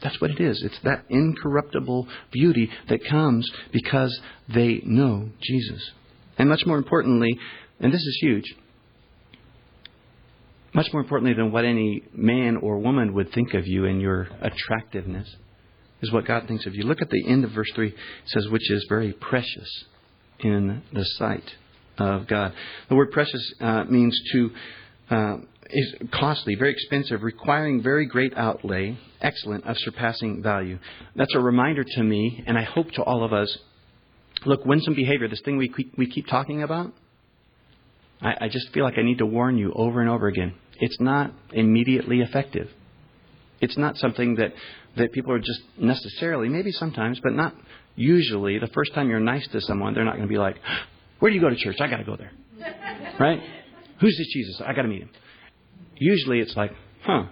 [0.03, 0.61] That's what it is.
[0.63, 4.19] It's that incorruptible beauty that comes because
[4.53, 5.91] they know Jesus.
[6.37, 7.37] And much more importantly,
[7.79, 8.55] and this is huge.
[10.73, 14.27] Much more importantly than what any man or woman would think of you and your
[14.41, 15.35] attractiveness
[16.01, 16.83] is what God thinks of you.
[16.83, 17.87] Look at the end of verse 3.
[17.87, 19.85] It says, which is very precious
[20.39, 21.55] in the sight
[21.97, 22.53] of God.
[22.87, 24.51] The word precious uh, means to,
[25.09, 25.37] uh,
[25.69, 30.79] is costly, very expensive, requiring very great outlay, excellent, of surpassing value.
[31.15, 33.57] That's a reminder to me, and I hope to all of us.
[34.45, 36.93] Look, winsome behavior, this thing we we keep talking about,
[38.21, 40.53] I, I just feel like I need to warn you over and over again.
[40.79, 42.69] It's not immediately effective.
[43.61, 44.53] It's not something that,
[44.97, 47.53] that people are just necessarily, maybe sometimes, but not
[47.95, 48.59] usually.
[48.59, 50.55] The first time you're nice to someone, they're not going to be like,
[51.19, 51.77] Where do you go to church?
[51.79, 52.31] I got to go there.
[53.19, 53.41] right?
[53.99, 54.61] Who's this Jesus?
[54.65, 55.09] I got to meet him.
[55.95, 56.71] Usually it's like,
[57.03, 57.25] Huh,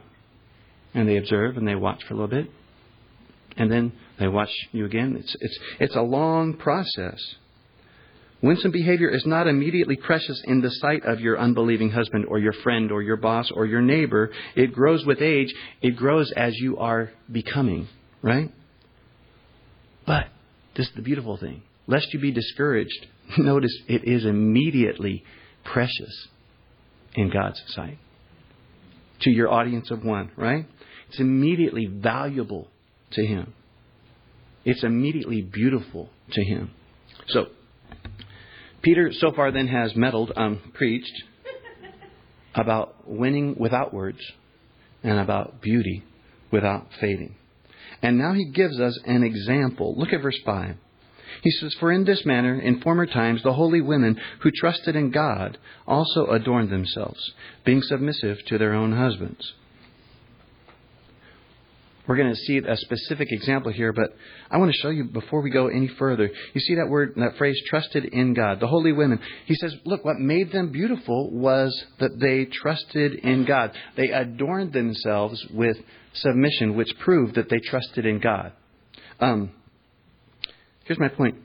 [0.94, 2.52] and they observe and they watch for a little bit,
[3.56, 5.16] and then they watch you again.
[5.20, 7.20] It's, it's, it's a long process.
[8.42, 12.54] Winsome behavior is not immediately precious in the sight of your unbelieving husband or your
[12.54, 14.32] friend or your boss or your neighbor.
[14.56, 15.54] It grows with age.
[15.82, 17.88] It grows as you are becoming,
[18.22, 18.52] right?
[20.06, 20.28] But
[20.76, 21.64] this is the beautiful thing.
[21.88, 23.08] Lest you be discouraged,
[23.40, 25.24] notice it is immediately
[25.64, 26.28] precious
[27.16, 27.98] in God's sight.
[29.22, 30.68] To your audience of one, right?
[31.10, 32.68] It's immediately valuable
[33.14, 33.54] to Him.
[34.64, 36.72] It's immediately beautiful to Him.
[37.30, 37.48] So,
[38.82, 41.24] Peter so far then has meddled, um, preached
[42.56, 44.20] about winning without words
[45.04, 46.04] and about beauty
[46.52, 47.36] without fading.
[48.02, 49.96] And now he gives us an example.
[49.98, 50.76] Look at verse 5.
[51.42, 55.12] He says, For in this manner, in former times, the holy women who trusted in
[55.12, 57.34] God also adorned themselves,
[57.66, 59.54] being submissive to their own husbands.
[62.08, 64.16] We're going to see a specific example here, but
[64.50, 66.30] I want to show you before we go any further.
[66.54, 68.62] You see that word, that phrase, trusted in God.
[68.62, 69.20] The holy women.
[69.46, 73.72] He says, look, what made them beautiful was that they trusted in God.
[73.98, 75.76] They adorned themselves with
[76.14, 78.54] submission, which proved that they trusted in God.
[79.20, 79.52] Um,
[80.86, 81.36] here's my point.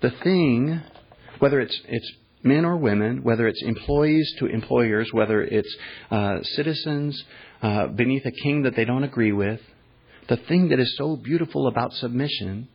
[0.00, 0.80] The thing,
[1.40, 5.76] whether it's, it's men or women, whether it's employees to employers, whether it's
[6.10, 7.22] uh, citizens
[7.62, 9.60] uh, beneath a king that they don't agree with,
[10.28, 12.68] the thing that is so beautiful about submission,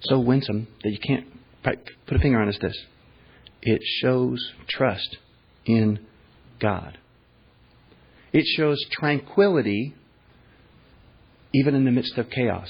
[0.00, 1.26] so winsome that you can't
[1.62, 2.76] put a finger on is this
[3.62, 5.18] it shows trust
[5.66, 6.00] in
[6.60, 6.98] God.
[8.32, 9.94] It shows tranquility
[11.52, 12.68] even in the midst of chaos.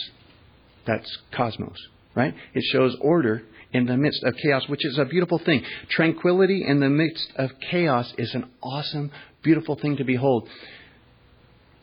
[0.86, 1.76] That's cosmos,
[2.14, 2.34] right?
[2.54, 5.62] It shows order in the midst of chaos, which is a beautiful thing.
[5.90, 9.12] Tranquility in the midst of chaos is an awesome,
[9.42, 10.48] beautiful thing to behold.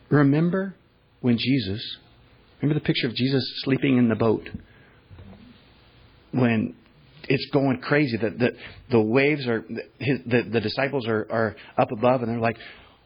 [0.09, 0.75] Remember
[1.27, 1.97] when Jesus,
[2.61, 4.49] remember the picture of Jesus sleeping in the boat?
[6.31, 6.73] When
[7.27, 8.51] it's going crazy, that the,
[8.89, 12.55] the waves are, the, the disciples are, are up above and they're like,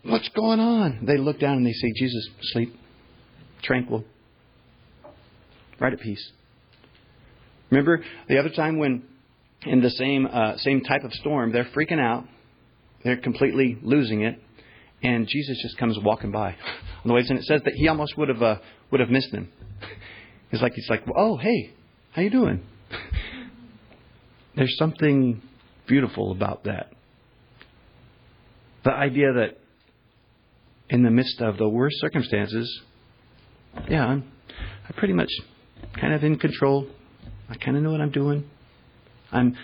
[0.04, 1.06] What's going on?
[1.06, 2.76] They look down and they see Jesus asleep,
[3.64, 4.04] tranquil,
[5.80, 6.32] right at peace.
[7.70, 9.04] Remember the other time when,
[9.66, 12.26] in the same uh, same type of storm, they're freaking out,
[13.04, 14.40] they're completely losing it,
[15.04, 18.18] and Jesus just comes walking by on the waves, and it says that he almost
[18.18, 18.58] would have uh,
[18.92, 19.50] would have missed them.
[20.52, 21.72] It's like he's like, "Oh, hey,
[22.12, 22.64] how you doing?"
[24.56, 25.42] There's something
[25.88, 26.92] beautiful about that.
[28.84, 29.58] The idea that
[30.90, 32.82] in the midst of the worst circumstances,
[33.90, 34.32] yeah, I'm,
[34.88, 35.30] I'm pretty much
[36.00, 36.88] kind of in control.
[37.50, 38.50] I kind of know what I'm doing.
[39.32, 39.56] I'm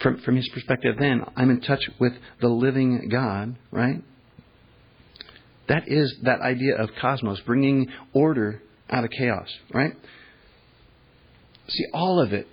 [0.00, 0.96] from from his perspective.
[0.98, 4.02] Then I'm in touch with the living God, right?
[5.68, 9.92] That is that idea of cosmos, bringing order out of chaos, right?
[11.68, 12.46] See, all of it,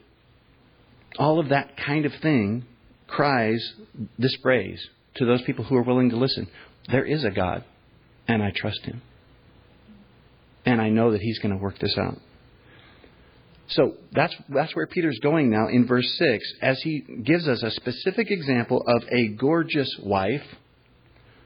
[1.20, 2.66] all of that kind of thing
[3.08, 3.62] cries
[4.18, 4.82] this phrase
[5.16, 6.48] to those people who are willing to listen.
[6.90, 7.66] There is a God,
[8.28, 9.02] and I trust Him.
[10.66, 12.18] And I know that He's going to work this out.
[13.72, 17.72] So that's, that's where Peter's going now in verse 6 as he gives us a
[17.72, 20.44] specific example of a gorgeous wife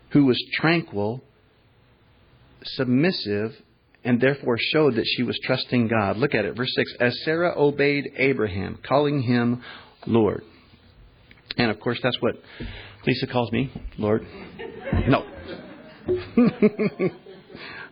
[0.09, 1.23] who was tranquil
[2.65, 3.55] submissive
[4.03, 6.17] and therefore showed that she was trusting God.
[6.17, 6.93] Look at it, verse 6.
[6.99, 9.63] As Sarah obeyed Abraham, calling him
[10.05, 10.43] Lord.
[11.57, 12.35] And of course, that's what
[13.05, 14.25] Lisa calls me, Lord.
[15.07, 15.25] No.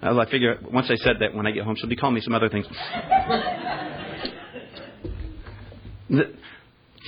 [0.03, 2.33] I figure once I said that, when I get home, she'll be calling me some
[2.33, 2.67] other things.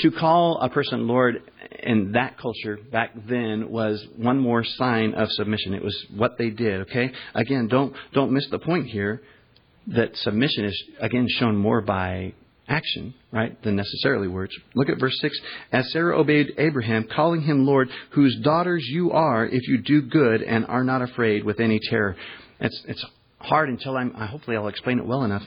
[0.01, 1.43] to call a person Lord
[1.85, 5.73] in that culture back then was one more sign of submission.
[5.73, 7.11] It was what they did, okay?
[7.33, 9.21] Again, don't don't miss the point here
[9.87, 12.33] that submission is again shown more by
[12.67, 14.51] action, right, than necessarily words.
[14.73, 15.39] Look at verse 6.
[15.71, 20.41] As Sarah obeyed Abraham, calling him Lord, whose daughters you are if you do good
[20.41, 22.15] and are not afraid with any terror.
[22.59, 23.05] It's it's
[23.39, 25.43] hard until I'm hopefully I'll explain it well enough.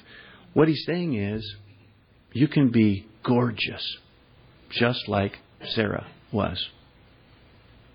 [0.54, 1.54] What he's saying is
[2.32, 3.96] you can be gorgeous
[4.70, 5.38] just like
[5.74, 6.64] Sarah was.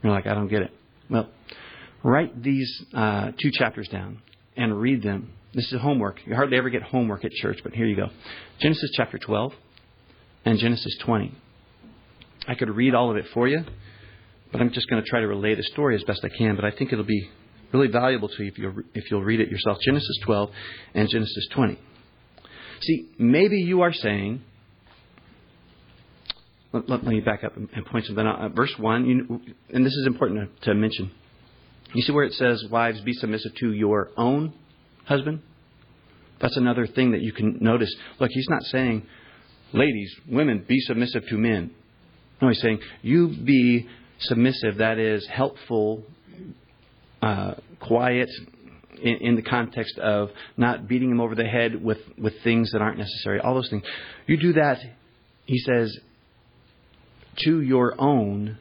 [0.01, 0.71] You're like, I don't get it.
[1.09, 1.29] Well,
[2.03, 4.21] write these uh, two chapters down
[4.57, 5.31] and read them.
[5.53, 6.17] This is homework.
[6.25, 8.07] You hardly ever get homework at church, but here you go
[8.59, 9.53] Genesis chapter 12
[10.45, 11.33] and Genesis 20.
[12.47, 13.63] I could read all of it for you,
[14.51, 16.55] but I'm just going to try to relay the story as best I can.
[16.55, 17.29] But I think it'll be
[17.71, 19.77] really valuable to you if you'll, if you'll read it yourself.
[19.81, 20.49] Genesis 12
[20.93, 21.79] and Genesis 20.
[22.81, 24.41] See, maybe you are saying,
[26.73, 28.41] let, let, me back up and, point something out.
[28.41, 31.11] Uh, verse 1, you, and this is important to, to mention.
[31.93, 34.53] You see where it says, Wives, be submissive to your own
[35.05, 35.41] husband?
[36.41, 37.93] That's another thing that you can notice.
[38.19, 39.05] Look, he's not saying,
[39.71, 41.71] ladies, women, be submissive to men.
[42.41, 43.87] No, he's saying, you be
[44.19, 46.03] submissive, that is, helpful,
[47.21, 48.29] uh, quiet,
[49.01, 52.81] in, in, the context of not beating him over the head with, with things that
[52.81, 53.83] aren't necessary, all those things.
[54.27, 54.79] You do that,
[55.45, 55.97] he says,
[57.45, 58.57] to your own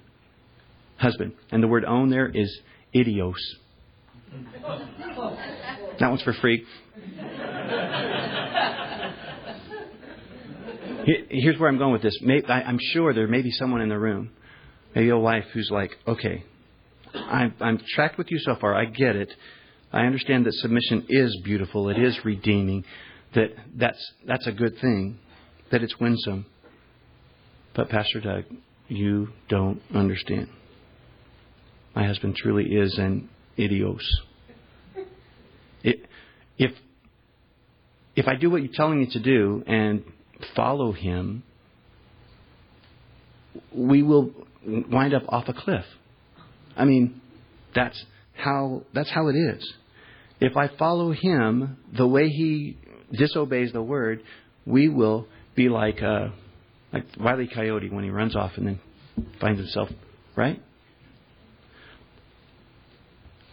[0.98, 1.32] husband.
[1.50, 2.60] And the word own there is
[2.94, 3.34] idios.
[5.98, 6.64] That one's for free.
[11.28, 12.16] Here's where I'm going with this.
[12.48, 14.30] I'm sure there may be someone in the room,
[14.94, 16.44] maybe a wife who's like, okay,
[17.14, 18.74] I'm, I'm tracked with you so far.
[18.74, 19.32] I get it.
[19.92, 21.88] I understand that submission is beautiful.
[21.90, 22.84] It is redeeming.
[23.34, 25.18] That that's that's a good thing.
[25.70, 26.46] That it's winsome.
[27.74, 28.44] But Pastor Doug,
[28.88, 30.48] you don't understand.
[31.94, 34.02] My husband truly is an idios.
[35.82, 36.06] It,
[36.58, 36.72] if
[38.14, 40.04] if I do what you're telling me to do and
[40.54, 41.42] follow him,
[43.74, 44.32] we will
[44.66, 45.84] wind up off a cliff.
[46.76, 47.20] I mean,
[47.74, 48.04] that's
[48.34, 49.72] how that's how it is.
[50.40, 52.76] If I follow him the way he
[53.12, 54.22] disobeys the word,
[54.66, 56.28] we will be like uh,
[56.92, 58.80] like Wiley Coyote when he runs off and then
[59.40, 59.88] finds himself
[60.36, 60.62] right.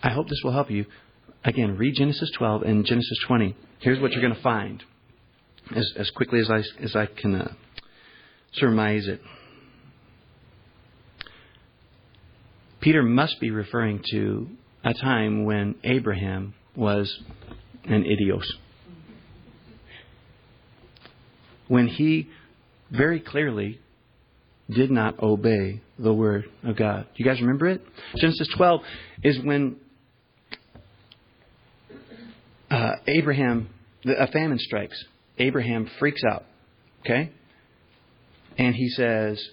[0.01, 0.85] I hope this will help you.
[1.43, 3.55] Again, read Genesis 12 and Genesis 20.
[3.79, 4.83] Here's what you're going to find
[5.75, 7.53] as, as quickly as I, as I can uh,
[8.53, 9.21] surmise it.
[12.81, 14.47] Peter must be referring to
[14.83, 17.19] a time when Abraham was
[17.85, 18.45] an idios.
[21.67, 22.29] When he
[22.91, 23.79] very clearly
[24.69, 27.07] did not obey the word of God.
[27.15, 27.81] Do you guys remember it?
[28.17, 28.81] Genesis 12
[29.23, 29.77] is when
[32.69, 33.69] uh, Abraham,
[34.05, 35.03] a famine strikes.
[35.37, 36.43] Abraham freaks out.
[37.01, 37.31] Okay?
[38.57, 39.43] And he says,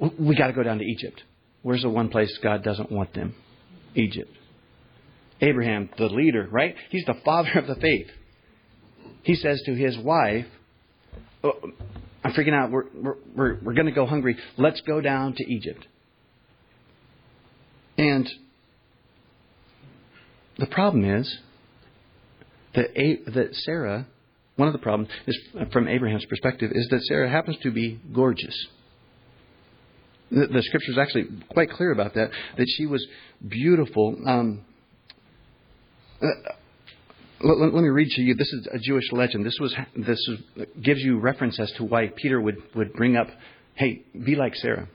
[0.00, 1.22] We got to go down to Egypt.
[1.62, 3.34] Where's the one place God doesn't want them?
[3.94, 4.30] Egypt.
[5.40, 6.74] Abraham, the leader, right?
[6.90, 8.08] He's the father of the faith.
[9.22, 10.46] He says to his wife,
[11.44, 11.52] oh,
[12.28, 12.70] I'm freaking out.
[12.70, 14.36] We're, we're, we're, we're going to go hungry.
[14.56, 15.86] Let's go down to Egypt.
[17.96, 18.28] And
[20.58, 21.38] the problem is
[22.74, 22.94] that,
[23.34, 24.06] that Sarah
[24.56, 25.38] one of the problems is,
[25.72, 28.66] from Abraham's perspective, is that Sarah happens to be gorgeous.
[30.32, 33.06] The, the scripture is actually quite clear about that, that she was
[33.46, 34.16] beautiful.
[34.26, 34.64] Um,
[37.42, 38.34] uh, let, let, me read to you.
[38.34, 39.44] This is a Jewish legend.
[39.44, 43.28] This was this is, gives you reference as to why Peter would, would bring up,
[43.74, 44.88] hey, be like Sarah.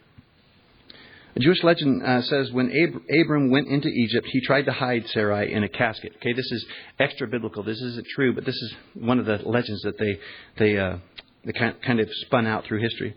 [1.35, 5.03] A Jewish legend uh, says when Ab- Abram went into Egypt, he tried to hide
[5.07, 6.13] Sarai in a casket.
[6.17, 6.65] Okay, this is
[6.99, 7.63] extra biblical.
[7.63, 10.19] This isn't true, but this is one of the legends that they
[10.59, 10.97] they uh,
[11.43, 13.15] they kind of spun out through history.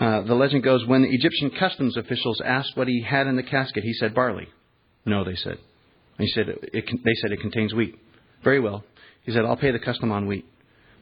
[0.00, 3.42] Uh, the legend goes when the Egyptian customs officials asked what he had in the
[3.42, 4.48] casket, he said barley.
[5.04, 5.58] No, they said.
[6.18, 7.96] He said it, it, they said it contains wheat.
[8.44, 8.84] Very well.
[9.24, 10.46] He said I'll pay the custom on wheat.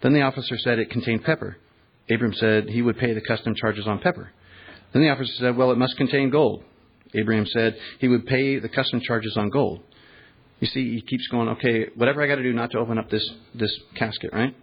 [0.03, 1.57] Then the officer said it contained pepper.
[2.11, 4.30] Abram said he would pay the custom charges on pepper.
[4.93, 6.62] Then the officer said, Well, it must contain gold.
[7.14, 9.82] Abraham said he would pay the custom charges on gold.
[10.61, 13.11] You see, he keeps going, okay, whatever I got to do not to open up
[13.11, 14.55] this, this casket, right?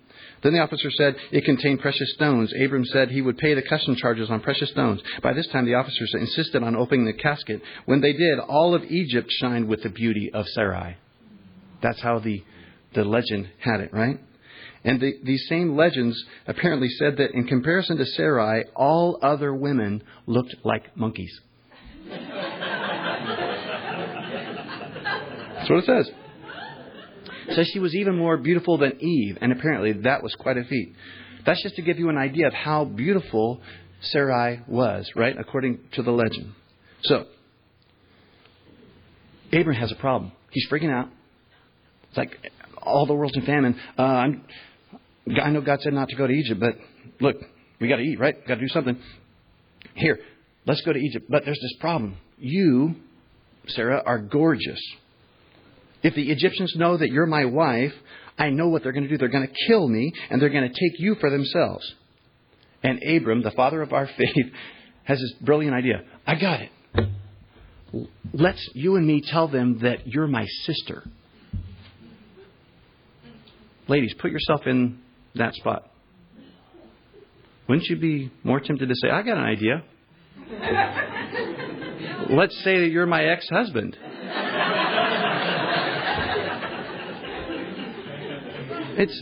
[0.42, 2.52] Then the officer said it contained precious stones.
[2.54, 5.02] Abram said he would pay the custom charges on precious stones.
[5.22, 7.62] By this time, the officers insisted on opening the casket.
[7.86, 10.98] When they did, all of Egypt shined with the beauty of Sarai.
[11.82, 12.44] That's how the,
[12.94, 14.20] the legend had it, right?
[14.84, 20.04] And the, these same legends apparently said that in comparison to Sarai, all other women
[20.26, 21.40] looked like monkeys.
[25.64, 26.12] That's what it says.
[27.48, 30.64] It says she was even more beautiful than Eve, and apparently that was quite a
[30.66, 30.94] feat.
[31.46, 33.62] That's just to give you an idea of how beautiful
[34.02, 35.36] Sarai was, right?
[35.38, 36.54] According to the legend.
[37.04, 37.26] So,
[39.52, 40.32] Abraham has a problem.
[40.52, 41.10] He's freaking out.
[42.10, 42.38] It's like
[42.86, 43.80] all the world's in famine.
[43.98, 44.46] Uh, I'm,
[45.42, 46.76] I know God said not to go to Egypt, but
[47.20, 47.38] look,
[47.80, 48.36] we got to eat, right?
[48.48, 48.98] Got to do something.
[49.96, 50.20] Here,
[50.66, 51.26] let's go to Egypt.
[51.30, 52.18] But there's this problem.
[52.38, 52.96] You,
[53.68, 54.82] Sarah, are gorgeous.
[56.02, 57.94] If the Egyptians know that you're my wife,
[58.38, 59.18] I know what they're going to do.
[59.18, 61.94] They're going to kill me, and they're going to take you for themselves.
[62.82, 64.52] And Abram, the father of our faith,
[65.06, 66.02] has this brilliant idea.
[66.28, 66.70] I got it.
[68.34, 71.04] Let's you and me tell them that you're my sister.
[73.88, 75.00] Ladies, put yourself in
[75.36, 75.90] that spot.
[77.68, 79.84] Wouldn't you be more tempted to say, I got an idea?
[82.30, 83.98] Let's say that you're my ex husband.
[88.96, 89.22] It's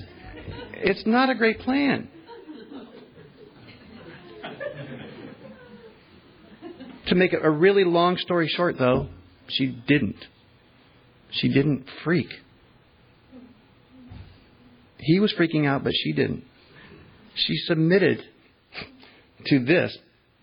[0.74, 2.10] it's not a great plan.
[7.08, 9.08] To make a really long story short, though,
[9.48, 10.24] she didn't.
[11.32, 12.28] She didn't freak.
[15.02, 16.44] He was freaking out, but she didn't.
[17.36, 18.22] She submitted
[19.48, 19.98] to this,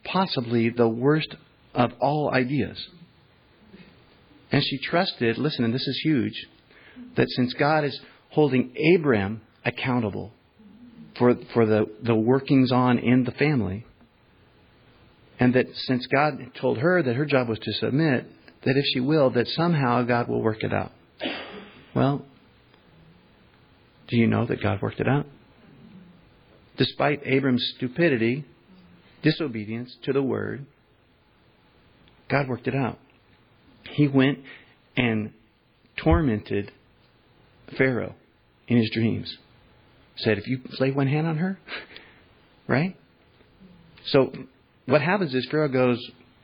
[0.05, 1.35] possibly the worst
[1.75, 2.89] of all ideas.
[4.51, 6.47] And she trusted, listen, and this is huge,
[7.17, 7.99] that since God is
[8.31, 10.33] holding Abraham accountable
[11.19, 13.85] for, for the, the workings on in the family,
[15.39, 18.27] and that since God told her that her job was to submit,
[18.65, 20.91] that if she will, that somehow God will work it out.
[21.95, 22.25] Well,
[24.09, 25.27] do you know that God worked it out?
[26.77, 28.45] Despite Abram's stupidity,
[29.23, 30.67] disobedience to the word,
[32.31, 32.99] God worked it out.
[33.93, 34.39] He went
[34.97, 35.33] and
[35.97, 36.71] tormented
[37.77, 38.15] Pharaoh
[38.67, 39.37] in his dreams.
[40.17, 41.59] Said, if you lay one hand on her,
[42.69, 42.97] right?
[44.07, 44.33] So
[44.87, 45.99] what happens is Pharaoh goes,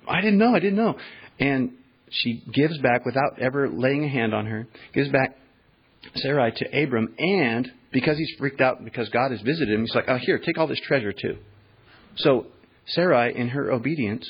[0.07, 0.97] I didn't know, I didn't know.
[1.39, 1.73] And
[2.11, 5.37] she gives back without ever laying a hand on her, gives back
[6.17, 10.05] Sarai to Abram, and because he's freaked out because God has visited him, he's like,
[10.09, 11.39] oh, here, take all this treasure too.
[12.17, 12.47] So
[12.87, 14.29] Sarai, in her obedience,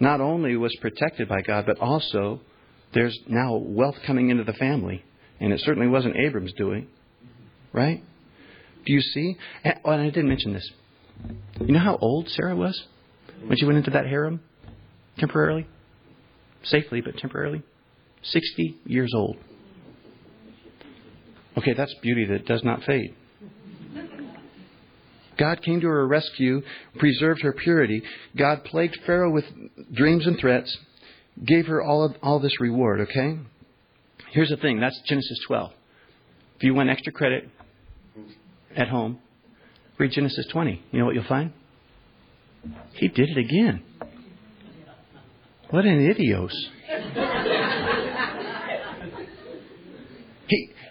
[0.00, 2.40] not only was protected by God, but also
[2.94, 5.04] there's now wealth coming into the family.
[5.40, 6.88] And it certainly wasn't Abram's doing.
[7.72, 8.02] Right?
[8.86, 9.36] Do you see?
[9.84, 10.70] Oh, and I didn't mention this.
[11.60, 12.80] You know how old Sarah was
[13.44, 14.40] when she went into that harem?
[15.18, 15.66] Temporarily?
[16.64, 17.62] Safely, but temporarily?
[18.22, 19.36] 60 years old.
[21.58, 23.14] Okay, that's beauty that does not fade.
[25.36, 26.62] God came to her rescue,
[26.98, 28.02] preserved her purity.
[28.36, 29.44] God plagued Pharaoh with
[29.92, 30.76] dreams and threats,
[31.44, 33.38] gave her all of all this reward, okay?
[34.30, 35.72] Here's the thing, that's Genesis 12.
[36.56, 37.48] If you want extra credit
[38.76, 39.18] at home,
[39.98, 40.80] read Genesis 20.
[40.92, 41.52] You know what you'll find?
[42.92, 43.82] He did it again.
[45.70, 47.57] What an idios.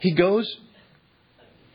[0.01, 0.57] He goes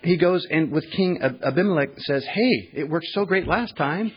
[0.02, 4.10] he goes and with King Abimelech says, Hey, it worked so great last time.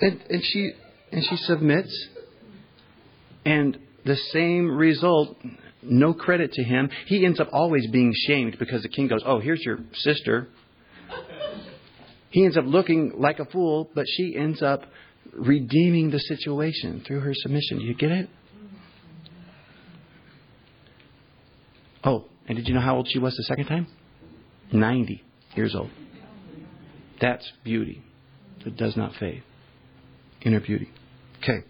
[0.00, 0.72] and, and she
[1.12, 2.08] and she submits.
[3.44, 5.36] And the same result
[5.82, 6.90] no credit to him.
[7.06, 10.48] He ends up always being shamed because the king goes oh here's your sister.
[12.30, 14.82] He ends up looking like a fool but she ends up
[15.34, 17.80] redeeming the situation through her submission.
[17.80, 18.30] Do you get it
[22.06, 23.88] Oh, and did you know how old she was the second time?
[24.72, 25.22] 90
[25.56, 25.90] years old.
[27.20, 28.02] That's beauty
[28.64, 29.42] that does not fade.
[30.42, 30.90] Inner beauty.
[31.42, 31.64] Okay.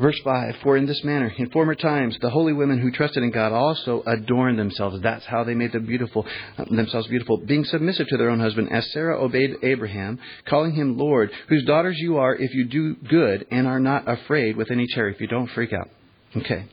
[0.00, 3.30] Verse 5 For in this manner, in former times, the holy women who trusted in
[3.30, 5.00] God also adorned themselves.
[5.02, 6.24] That's how they made them beautiful,
[6.56, 10.96] uh, themselves beautiful, being submissive to their own husband, as Sarah obeyed Abraham, calling him
[10.96, 14.86] Lord, whose daughters you are if you do good and are not afraid with any
[14.86, 15.90] terror, if you don't freak out.
[16.36, 16.66] Okay.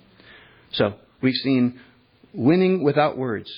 [0.73, 1.79] So, we've seen
[2.35, 3.49] winning without words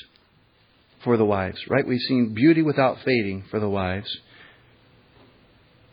[1.03, 1.86] for the wives, right?
[1.86, 4.17] We've seen beauty without fading for the wives.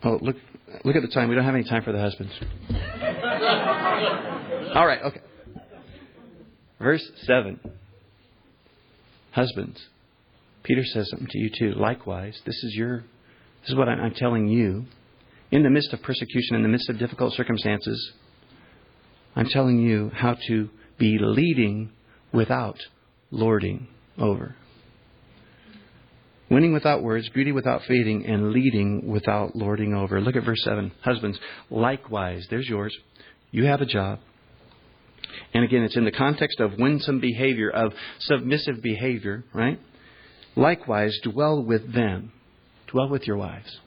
[0.03, 0.37] Oh, look,
[0.85, 1.29] look at the time.
[1.29, 2.33] We don't have any time for the husbands.
[4.75, 5.21] All right, okay.
[6.79, 7.59] Verse 7.
[9.33, 9.81] Husbands,
[10.63, 11.79] Peter says something to you too.
[11.79, 12.99] Likewise, this is your,
[13.63, 14.85] this is what I'm telling you.
[15.51, 18.13] In the midst of persecution, in the midst of difficult circumstances,
[19.37, 20.69] I'm telling you how to
[20.99, 21.91] be leading
[22.35, 22.79] without
[23.31, 23.87] lording
[24.19, 24.57] over.
[26.51, 30.21] Winning without words, beauty without fading, and leading without lording over.
[30.21, 30.93] Look at verse 7.
[31.03, 31.39] Husbands,
[31.71, 32.95] likewise, there's yours.
[33.51, 34.19] You have a job.
[35.55, 39.81] And again, it's in the context of winsome behavior, of submissive behavior, right?
[40.55, 42.33] Likewise, dwell with them.
[42.89, 43.81] Dwell with your wives.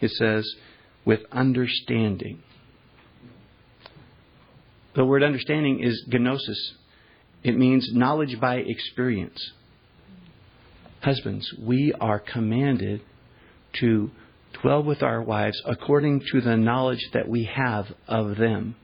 [0.00, 0.46] It says,
[1.04, 2.42] with understanding.
[4.94, 6.74] The word understanding is gnosis,
[7.46, 9.52] it means knowledge by experience.
[11.00, 13.02] Husbands, we are commanded
[13.74, 14.10] to
[14.60, 18.74] dwell with our wives according to the knowledge that we have of them.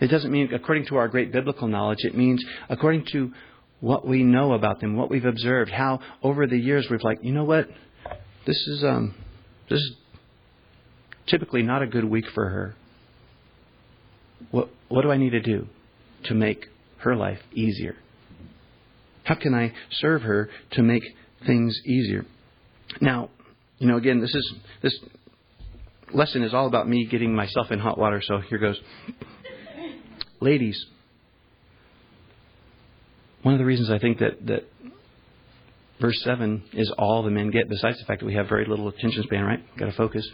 [0.00, 2.00] It doesn't mean according to our great biblical knowledge.
[2.04, 3.32] It means according to
[3.80, 7.32] what we know about them, what we've observed, how over the years we've like, you
[7.32, 7.70] know what,
[8.44, 9.14] this is um,
[9.70, 9.92] this is
[11.26, 12.74] typically not a good week for her.
[14.50, 15.68] What what do I need to do?
[16.28, 16.66] To make
[16.98, 17.96] her life easier?
[19.24, 21.02] How can I serve her to make
[21.46, 22.24] things easier?
[23.00, 23.30] Now,
[23.78, 24.98] you know, again, this is this
[26.12, 28.22] lesson is all about me getting myself in hot water.
[28.24, 28.80] So here goes,
[30.40, 30.84] ladies.
[33.42, 34.64] one of the reasons I think that, that
[36.00, 38.88] verse 7 is all the men get, besides the fact that we have very little
[38.88, 39.76] attention span, right?
[39.78, 40.28] Got to focus.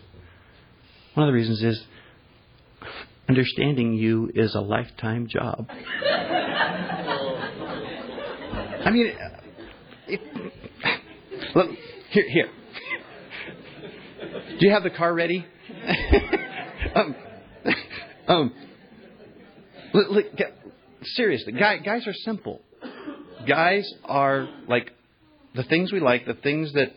[1.14, 1.84] One of the reasons is
[3.32, 5.66] understanding you is a lifetime job.
[8.84, 9.10] I mean,
[10.06, 10.20] it,
[11.54, 11.70] look,
[12.10, 12.50] here, here.
[14.60, 15.46] Do you have the car ready?
[16.94, 17.14] um,
[18.28, 18.52] um,
[19.94, 20.26] look, look,
[21.02, 22.60] seriously, guys, guys are simple.
[23.48, 24.90] Guys are like
[25.54, 26.92] the things we like, the things that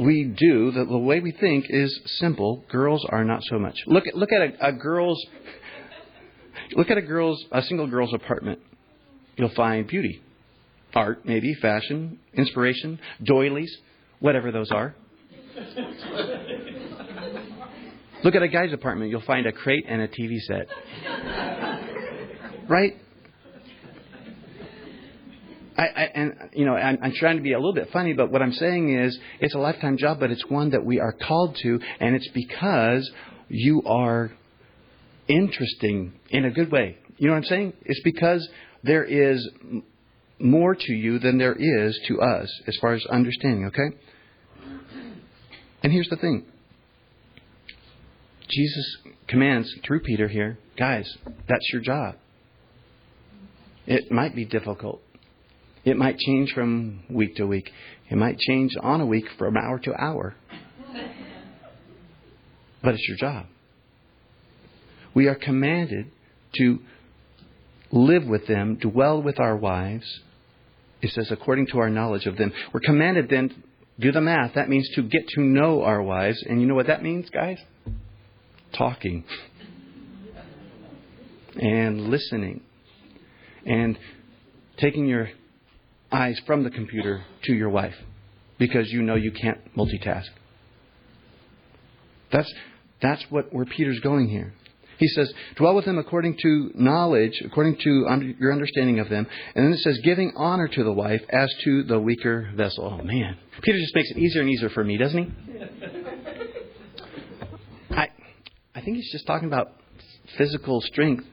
[0.00, 2.64] we do, the, the way we think is simple.
[2.70, 3.76] Girls are not so much.
[3.86, 5.22] Look at look at a, a girl's
[6.72, 8.60] look at a girl's a single girl's apartment.
[9.36, 10.22] You'll find beauty,
[10.94, 13.76] art, maybe fashion, inspiration, doilies,
[14.20, 14.94] whatever those are.
[18.24, 19.10] Look at a guy's apartment.
[19.10, 20.66] You'll find a crate and a TV set.
[22.68, 22.96] Right?
[25.80, 28.30] I, I, and you know, I'm, I'm trying to be a little bit funny, but
[28.30, 31.56] what I'm saying is, it's a lifetime job, but it's one that we are called
[31.62, 33.10] to, and it's because
[33.48, 34.30] you are
[35.26, 36.98] interesting in a good way.
[37.16, 37.72] You know what I'm saying?
[37.86, 38.46] It's because
[38.82, 39.48] there is
[40.38, 43.66] more to you than there is to us as far as understanding.
[43.66, 43.96] Okay.
[45.82, 46.44] And here's the thing.
[48.50, 51.10] Jesus commands through Peter here, guys,
[51.48, 52.16] that's your job.
[53.86, 55.00] It might be difficult.
[55.84, 57.70] It might change from week to week.
[58.10, 60.34] It might change on a week from hour to hour.
[62.82, 63.46] But it's your job.
[65.14, 66.10] We are commanded
[66.56, 66.78] to
[67.92, 70.20] live with them, dwell with our wives.
[71.02, 72.52] It says, according to our knowledge of them.
[72.72, 73.62] We're commanded then,
[73.98, 74.54] do the math.
[74.54, 76.42] That means to get to know our wives.
[76.48, 77.58] And you know what that means, guys?
[78.76, 79.24] Talking.
[81.56, 82.62] And listening.
[83.66, 83.98] And
[84.78, 85.28] taking your
[86.12, 87.94] eyes from the computer to your wife
[88.58, 90.26] because you know you can't multitask.
[92.32, 92.52] That's,
[93.02, 94.52] that's what, where Peter's going here.
[94.98, 99.26] He says, dwell with them according to knowledge, according to under, your understanding of them.
[99.54, 102.98] And then it says, giving honor to the wife as to the weaker vessel.
[103.00, 103.38] Oh, man.
[103.62, 105.30] Peter just makes it easier and easier for me, doesn't he?
[107.90, 108.08] I,
[108.74, 109.72] I think he's just talking about
[110.36, 111.24] physical strength.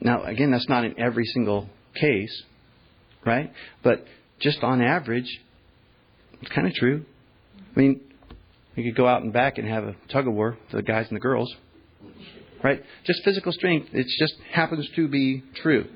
[0.00, 1.68] Now, again, that's not in every single
[2.00, 2.44] case
[3.24, 3.52] right?
[3.82, 4.04] But
[4.40, 5.40] just on average,
[6.40, 7.04] it's kind of true.
[7.74, 8.00] I mean,
[8.74, 11.06] you could go out and back and have a tug of war for the guys
[11.08, 11.54] and the girls,
[12.62, 12.82] right?
[13.04, 13.88] Just physical strength.
[13.92, 15.86] It just happens to be true.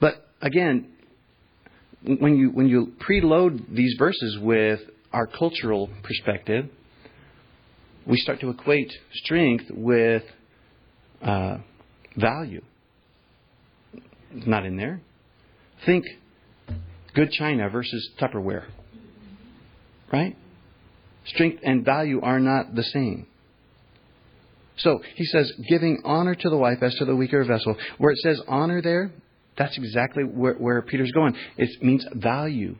[0.00, 0.88] But again,
[2.02, 4.80] when you when you preload these verses with
[5.12, 6.68] our cultural perspective,
[8.06, 10.22] we start to equate strength with
[11.22, 11.58] uh,
[12.16, 12.62] value.
[14.34, 15.00] It's not in there.
[15.86, 16.04] Think
[17.14, 18.64] good china versus Tupperware.
[20.12, 20.36] Right?
[21.26, 23.26] Strength and value are not the same.
[24.76, 27.76] So he says, giving honor to the wife as to the weaker vessel.
[27.98, 29.12] Where it says honor there,
[29.56, 31.36] that's exactly where, where Peter's going.
[31.56, 32.76] It means value,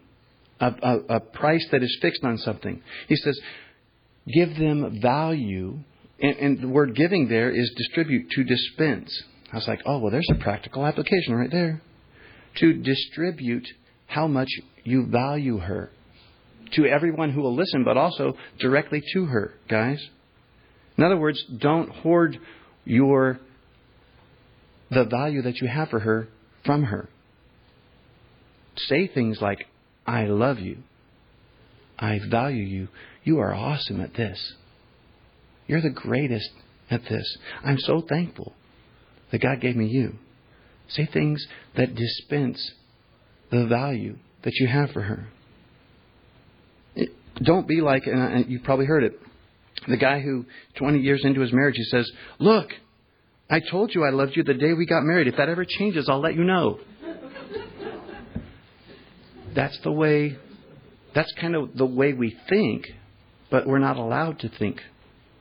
[0.60, 2.82] a, a, a price that is fixed on something.
[3.08, 3.38] He says,
[4.32, 5.78] give them value.
[6.20, 9.22] And, and the word giving there is distribute, to dispense.
[9.52, 11.80] I was like, oh, well, there's a practical application right there
[12.56, 13.66] to distribute
[14.06, 14.48] how much
[14.84, 15.90] you value her
[16.72, 20.04] to everyone who will listen, but also directly to her, guys.
[20.96, 22.38] In other words, don't hoard
[22.84, 23.38] your
[24.90, 26.28] the value that you have for her
[26.64, 27.08] from her.
[28.76, 29.66] Say things like,
[30.06, 30.78] I love you.
[31.98, 32.88] I value you.
[33.22, 34.54] You are awesome at this.
[35.66, 36.50] You're the greatest
[36.90, 37.38] at this.
[37.64, 38.52] I'm so thankful
[39.30, 40.18] that God gave me you.
[40.88, 42.72] Say things that dispense
[43.50, 45.28] the value that you have for her.
[47.42, 49.18] Don't be like, and you've probably heard it,
[49.88, 50.44] the guy who
[50.76, 52.70] 20 years into his marriage, he says, Look,
[53.50, 55.26] I told you I loved you the day we got married.
[55.26, 56.78] If that ever changes, I'll let you know.
[59.54, 60.36] that's the way,
[61.14, 62.86] that's kind of the way we think,
[63.50, 64.80] but we're not allowed to think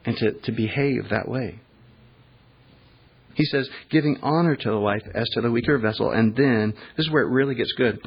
[0.04, 1.60] and to, to behave that way.
[3.34, 7.06] He says, giving honor to the wife as to the weaker vessel, and then, this
[7.06, 7.98] is where it really gets good,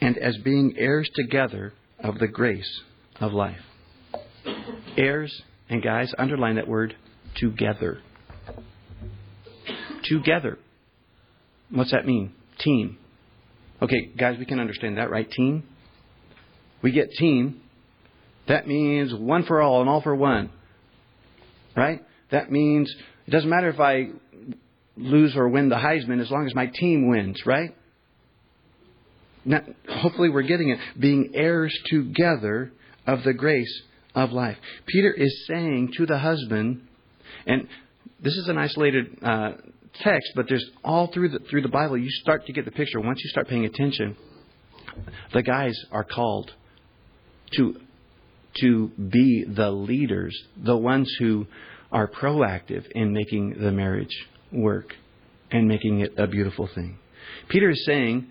[0.00, 2.80] and as being heirs together of the grace
[3.20, 3.60] of life.
[4.96, 6.96] Heirs, and guys, underline that word,
[7.36, 8.00] together.
[10.04, 10.58] Together.
[11.70, 12.32] What's that mean?
[12.58, 12.98] Team.
[13.82, 15.30] Okay, guys, we can understand that, right?
[15.30, 15.64] Team.
[16.82, 17.60] We get team.
[18.48, 20.50] That means one for all and all for one.
[21.76, 22.02] Right?
[22.30, 22.92] That means
[23.30, 24.08] it doesn't matter if I
[24.96, 27.76] lose or win the Heisman as long as my team wins, right?
[29.44, 30.80] Now, hopefully, we're getting it.
[30.98, 32.72] Being heirs together
[33.06, 33.82] of the grace
[34.16, 34.56] of life.
[34.86, 36.88] Peter is saying to the husband,
[37.46, 37.68] and
[38.20, 39.52] this is an isolated uh,
[40.00, 41.96] text, but there's all through the through the Bible.
[41.96, 44.16] You start to get the picture once you start paying attention.
[45.32, 46.50] The guys are called
[47.52, 47.76] to
[48.56, 51.46] to be the leaders, the ones who
[51.92, 54.94] are proactive in making the marriage work
[55.50, 56.98] and making it a beautiful thing.
[57.48, 58.26] Peter is saying,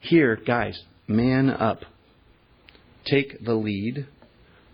[0.00, 1.80] here, guys, man up.
[3.06, 4.06] Take the lead,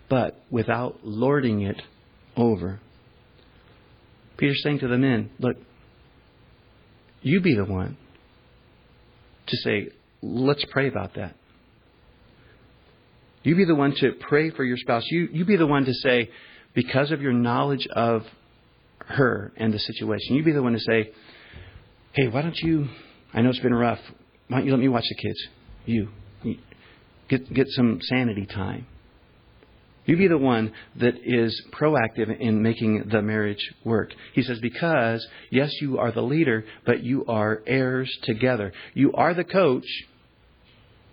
[0.09, 1.81] but without lording it
[2.35, 2.79] over.
[4.37, 5.55] Peter's saying to the men, look,
[7.21, 7.97] you be the one
[9.47, 9.89] to say,
[10.21, 11.35] let's pray about that.
[13.43, 15.03] You be the one to pray for your spouse.
[15.09, 16.29] You, you be the one to say,
[16.75, 18.23] because of your knowledge of
[18.99, 21.11] her and the situation, you be the one to say,
[22.13, 22.87] hey, why don't you,
[23.33, 23.99] I know it's been rough,
[24.47, 25.47] why don't you let me watch the kids?
[25.85, 26.09] You.
[27.27, 28.85] Get, get some sanity time.
[30.05, 34.11] You be the one that is proactive in making the marriage work.
[34.33, 38.71] He says, because, yes, you are the leader, but you are heirs together.
[38.93, 39.87] You are the coach,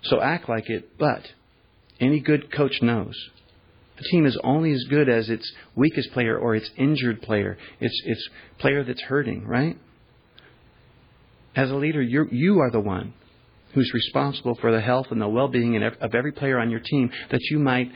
[0.02, 1.22] so act like it, but
[2.00, 3.14] any good coach knows.
[4.02, 8.28] Team is only as good as its weakest player or its injured player, its, its
[8.58, 9.78] player that's hurting, right?
[11.54, 13.12] As a leader, you you are the one
[13.74, 17.10] who's responsible for the health and the well being of every player on your team
[17.30, 17.90] that you might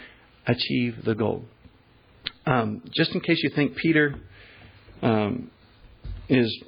[0.46, 1.44] achieve the goal.
[2.46, 4.14] Um, just in case you think Peter
[5.02, 5.50] um,
[6.28, 6.62] is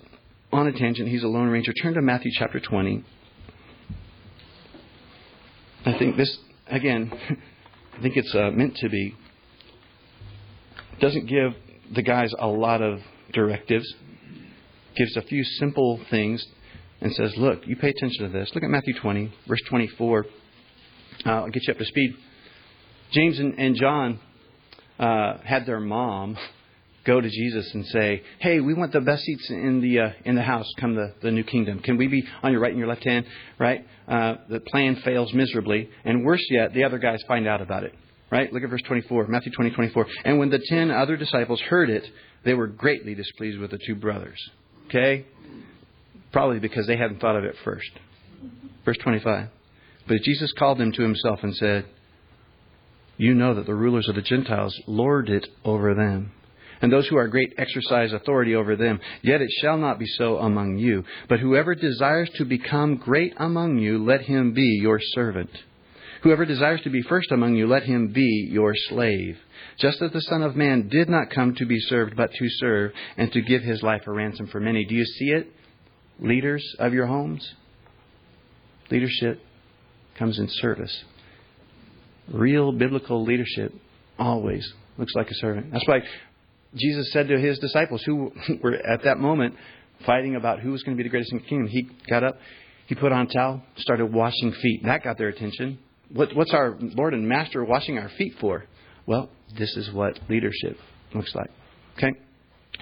[0.53, 3.05] on a tangent, he's a lone ranger, turn to Matthew chapter 20.
[5.85, 6.37] I think this,
[6.67, 7.13] again,
[7.99, 9.15] I think it's uh, meant to be.
[11.01, 11.53] Doesn't give
[11.95, 13.01] the guys a lot of
[13.33, 13.87] directives,
[14.97, 16.45] gives a few simple things,
[17.01, 18.51] and says, Look, you pay attention to this.
[18.55, 20.27] Look at Matthew 20, verse 24.
[21.25, 22.15] Uh, I'll get you up to speed.
[23.13, 24.21] James and, and John
[24.99, 26.37] uh, had their mom
[27.05, 30.35] go to Jesus and say, "Hey, we want the best seats in the uh, in
[30.35, 30.71] the house.
[30.79, 31.81] Come the the new kingdom.
[31.81, 33.25] Can we be on your right and your left hand?
[33.59, 33.87] Right?
[34.07, 37.95] Uh, the plan fails miserably, and worse yet, the other guys find out about it.
[38.31, 38.53] Right?
[38.53, 40.07] Look at verse 24, Matthew 20, 24.
[40.25, 42.05] And when the ten other disciples heard it,
[42.45, 44.39] they were greatly displeased with the two brothers.
[44.87, 45.27] Okay,
[46.33, 47.91] probably because they hadn't thought of it first.
[48.85, 49.49] Verse 25.
[50.07, 51.87] But Jesus called them to himself and said,
[53.19, 56.33] you know that the rulers of the Gentiles lord it over them,
[56.81, 59.01] and those who are great exercise authority over them.
[59.23, 61.05] Yet it shall not be so among you.
[61.29, 65.51] But whoever desires to become great among you, let him be your servant.
[66.23, 69.39] Whoever desires to be first among you, let him be your slave.
[69.79, 72.93] Just as the Son of Man did not come to be served, but to serve,
[73.17, 74.85] and to give his life a ransom for many.
[74.85, 75.53] Do you see it?
[76.21, 77.55] Leaders of your homes?
[78.91, 79.41] Leadership
[80.19, 81.05] comes in service.
[82.33, 83.73] Real biblical leadership
[84.19, 85.71] always looks like a servant.
[85.73, 86.01] That's why
[86.75, 89.55] Jesus said to his disciples, who were at that moment
[90.05, 92.39] fighting about who was going to be the greatest in the kingdom, he got up,
[92.87, 94.83] he put on a towel, started washing feet.
[94.85, 95.79] That got their attention.
[96.13, 98.65] What, what's our Lord and Master washing our feet for?
[99.07, 100.77] Well, this is what leadership
[101.15, 101.51] looks like.
[101.97, 102.13] Okay?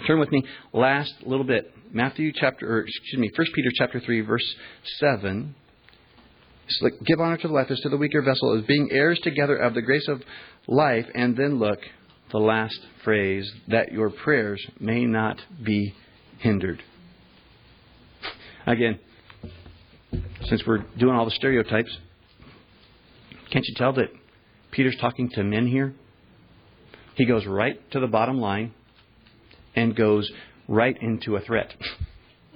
[0.07, 1.73] Turn with me last little bit.
[1.93, 4.45] Matthew chapter, or excuse me, 1 Peter chapter 3, verse
[4.99, 5.55] 7
[6.67, 9.57] it's like give honor to the lifeless, to the weaker vessel, as being heirs together
[9.57, 10.21] of the grace of
[10.67, 11.07] life.
[11.15, 11.79] And then look,
[12.33, 15.95] the last phrase, that your prayers may not be
[16.39, 16.83] hindered.
[18.67, 18.99] Again,
[20.47, 21.97] since we're doing all the stereotypes,
[23.51, 24.09] can't you tell that
[24.71, 25.95] Peter's talking to men here?
[27.15, 28.75] He goes right to the bottom line
[29.75, 30.31] and goes
[30.69, 31.75] right into a threat.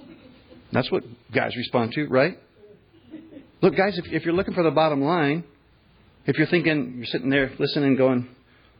[0.71, 2.39] That's what guys respond to, right?
[3.61, 5.43] Look, guys, if, if you're looking for the bottom line,
[6.25, 8.27] if you're thinking, you're sitting there listening, going,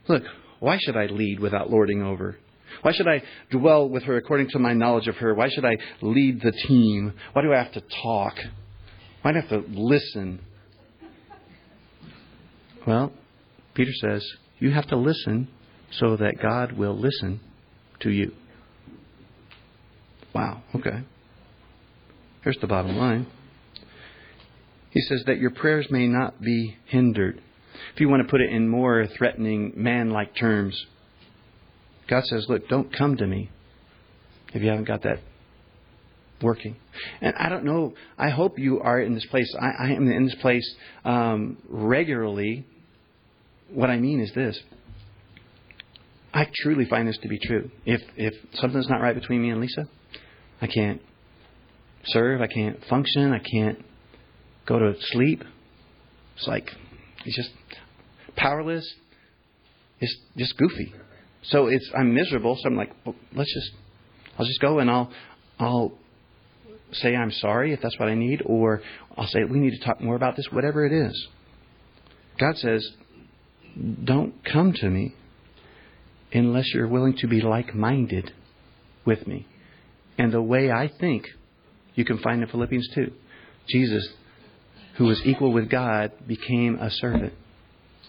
[0.07, 0.23] look,
[0.59, 2.37] why should I lead without lording over?
[2.81, 5.33] Why should I dwell with her according to my knowledge of her?
[5.33, 7.13] Why should I lead the team?
[7.33, 8.35] Why do I have to talk?
[9.21, 10.39] Why do I have to listen?
[12.85, 13.11] Well,
[13.73, 14.25] Peter says,
[14.59, 15.47] you have to listen
[15.91, 17.39] so that God will listen
[18.01, 18.33] to you.
[20.33, 21.03] Wow, okay.
[22.43, 23.27] Here's the bottom line.
[24.91, 27.41] He says that your prayers may not be hindered.
[27.93, 30.85] If you want to put it in more threatening, man like terms,
[32.09, 33.49] God says, Look, don't come to me
[34.53, 35.19] if you haven't got that
[36.41, 36.75] working.
[37.21, 39.53] And I don't know, I hope you are in this place.
[39.59, 40.75] I, I am in this place
[41.05, 42.65] um, regularly.
[43.73, 44.59] What I mean is this.
[46.33, 47.69] I truly find this to be true.
[47.85, 49.87] If if something's not right between me and Lisa,
[50.61, 51.01] I can't
[52.05, 52.41] serve.
[52.41, 53.33] I can't function.
[53.33, 53.83] I can't
[54.65, 55.43] go to sleep.
[56.37, 56.69] It's like
[57.25, 57.51] it's just
[58.37, 58.89] powerless.
[59.99, 60.93] It's just goofy.
[61.43, 62.57] So it's I'm miserable.
[62.61, 63.71] So I'm like, well, let's just
[64.37, 65.11] I'll just go and I'll
[65.59, 65.91] I'll
[66.93, 68.81] say I'm sorry if that's what I need, or
[69.17, 70.47] I'll say we need to talk more about this.
[70.51, 71.27] Whatever it is,
[72.39, 72.89] God says,
[74.03, 75.15] don't come to me
[76.33, 78.31] unless you're willing to be like-minded
[79.05, 79.47] with me.
[80.17, 81.25] And the way I think,
[81.95, 83.11] you can find in Philippians 2.
[83.67, 84.07] Jesus,
[84.97, 87.33] who was equal with God, became a servant.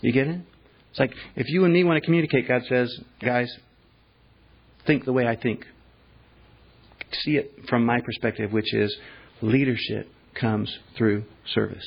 [0.00, 0.40] You get it?
[0.90, 3.50] It's like if you and me want to communicate, God says, guys,
[4.86, 5.64] think the way I think.
[7.24, 8.94] See it from my perspective, which is
[9.40, 11.84] leadership comes through service.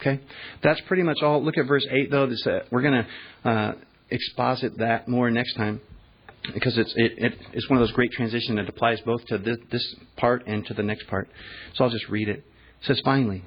[0.00, 0.20] Okay?
[0.62, 1.42] That's pretty much all.
[1.42, 2.26] Look at verse 8, though.
[2.26, 3.04] This, uh, we're going
[3.44, 3.72] to uh,
[4.10, 5.80] exposit that more next time
[6.54, 9.56] because it's, it, it, it's one of those great transitions that applies both to this,
[9.70, 11.28] this part and to the next part.
[11.74, 12.38] So I'll just read it.
[12.38, 12.44] It
[12.82, 13.44] says, Finally,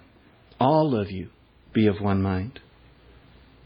[0.59, 1.29] all of you
[1.73, 2.59] be of one mind,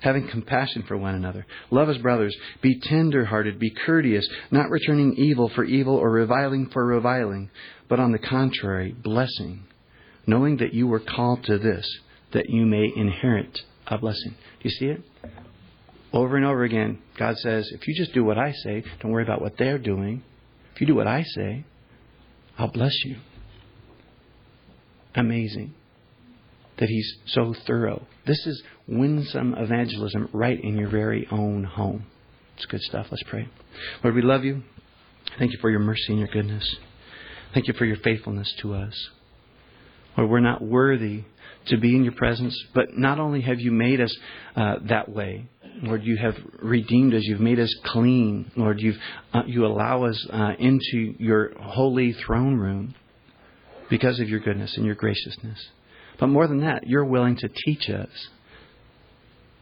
[0.04, 1.46] having compassion for one another.
[1.72, 2.36] Love as brothers.
[2.62, 3.58] Be tender hearted.
[3.58, 7.50] Be courteous, not returning evil for evil or reviling for reviling,
[7.88, 9.64] but on the contrary, blessing,
[10.28, 11.90] knowing that you were called to this,
[12.34, 14.32] that you may inherit a blessing.
[14.32, 15.02] Do you see it?
[16.12, 19.24] Over and over again, God says, if you just do what I say, don't worry
[19.24, 20.22] about what they're doing.
[20.76, 21.66] If you do what I say,
[22.58, 23.18] I'll bless you.
[25.16, 25.74] Amazing
[26.78, 28.06] that He's so thorough.
[28.26, 32.06] This is winsome evangelism right in your very own home.
[32.56, 33.08] It's good stuff.
[33.12, 33.48] Let's pray.
[34.04, 34.64] Lord, we love you.
[35.40, 36.76] Thank you for your mercy and your goodness.
[37.54, 39.10] Thank you for your faithfulness to us.
[40.18, 41.24] Lord, we're not worthy
[41.68, 44.16] to be in your presence, but not only have you made us
[44.56, 45.48] uh, that way,
[45.82, 47.24] Lord, you have redeemed us.
[47.24, 48.52] You've made us clean.
[48.56, 48.98] Lord, you've,
[49.34, 52.94] uh, you allow us uh, into your holy throne room
[53.90, 55.60] because of your goodness and your graciousness.
[56.20, 58.10] But more than that, you're willing to teach us.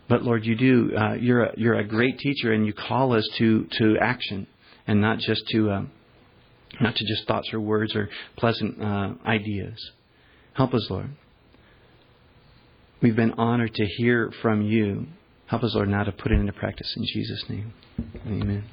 [0.07, 0.95] But Lord, you do.
[0.95, 4.47] Uh, you're a, you're a great teacher, and you call us to to action,
[4.85, 5.91] and not just to um,
[6.81, 9.91] not to just thoughts or words or pleasant uh, ideas.
[10.53, 11.11] Help us, Lord.
[13.01, 15.07] We've been honored to hear from you
[15.51, 17.73] Help us, Lord, now to put it into practice in Jesus' name.
[18.25, 18.63] Amen.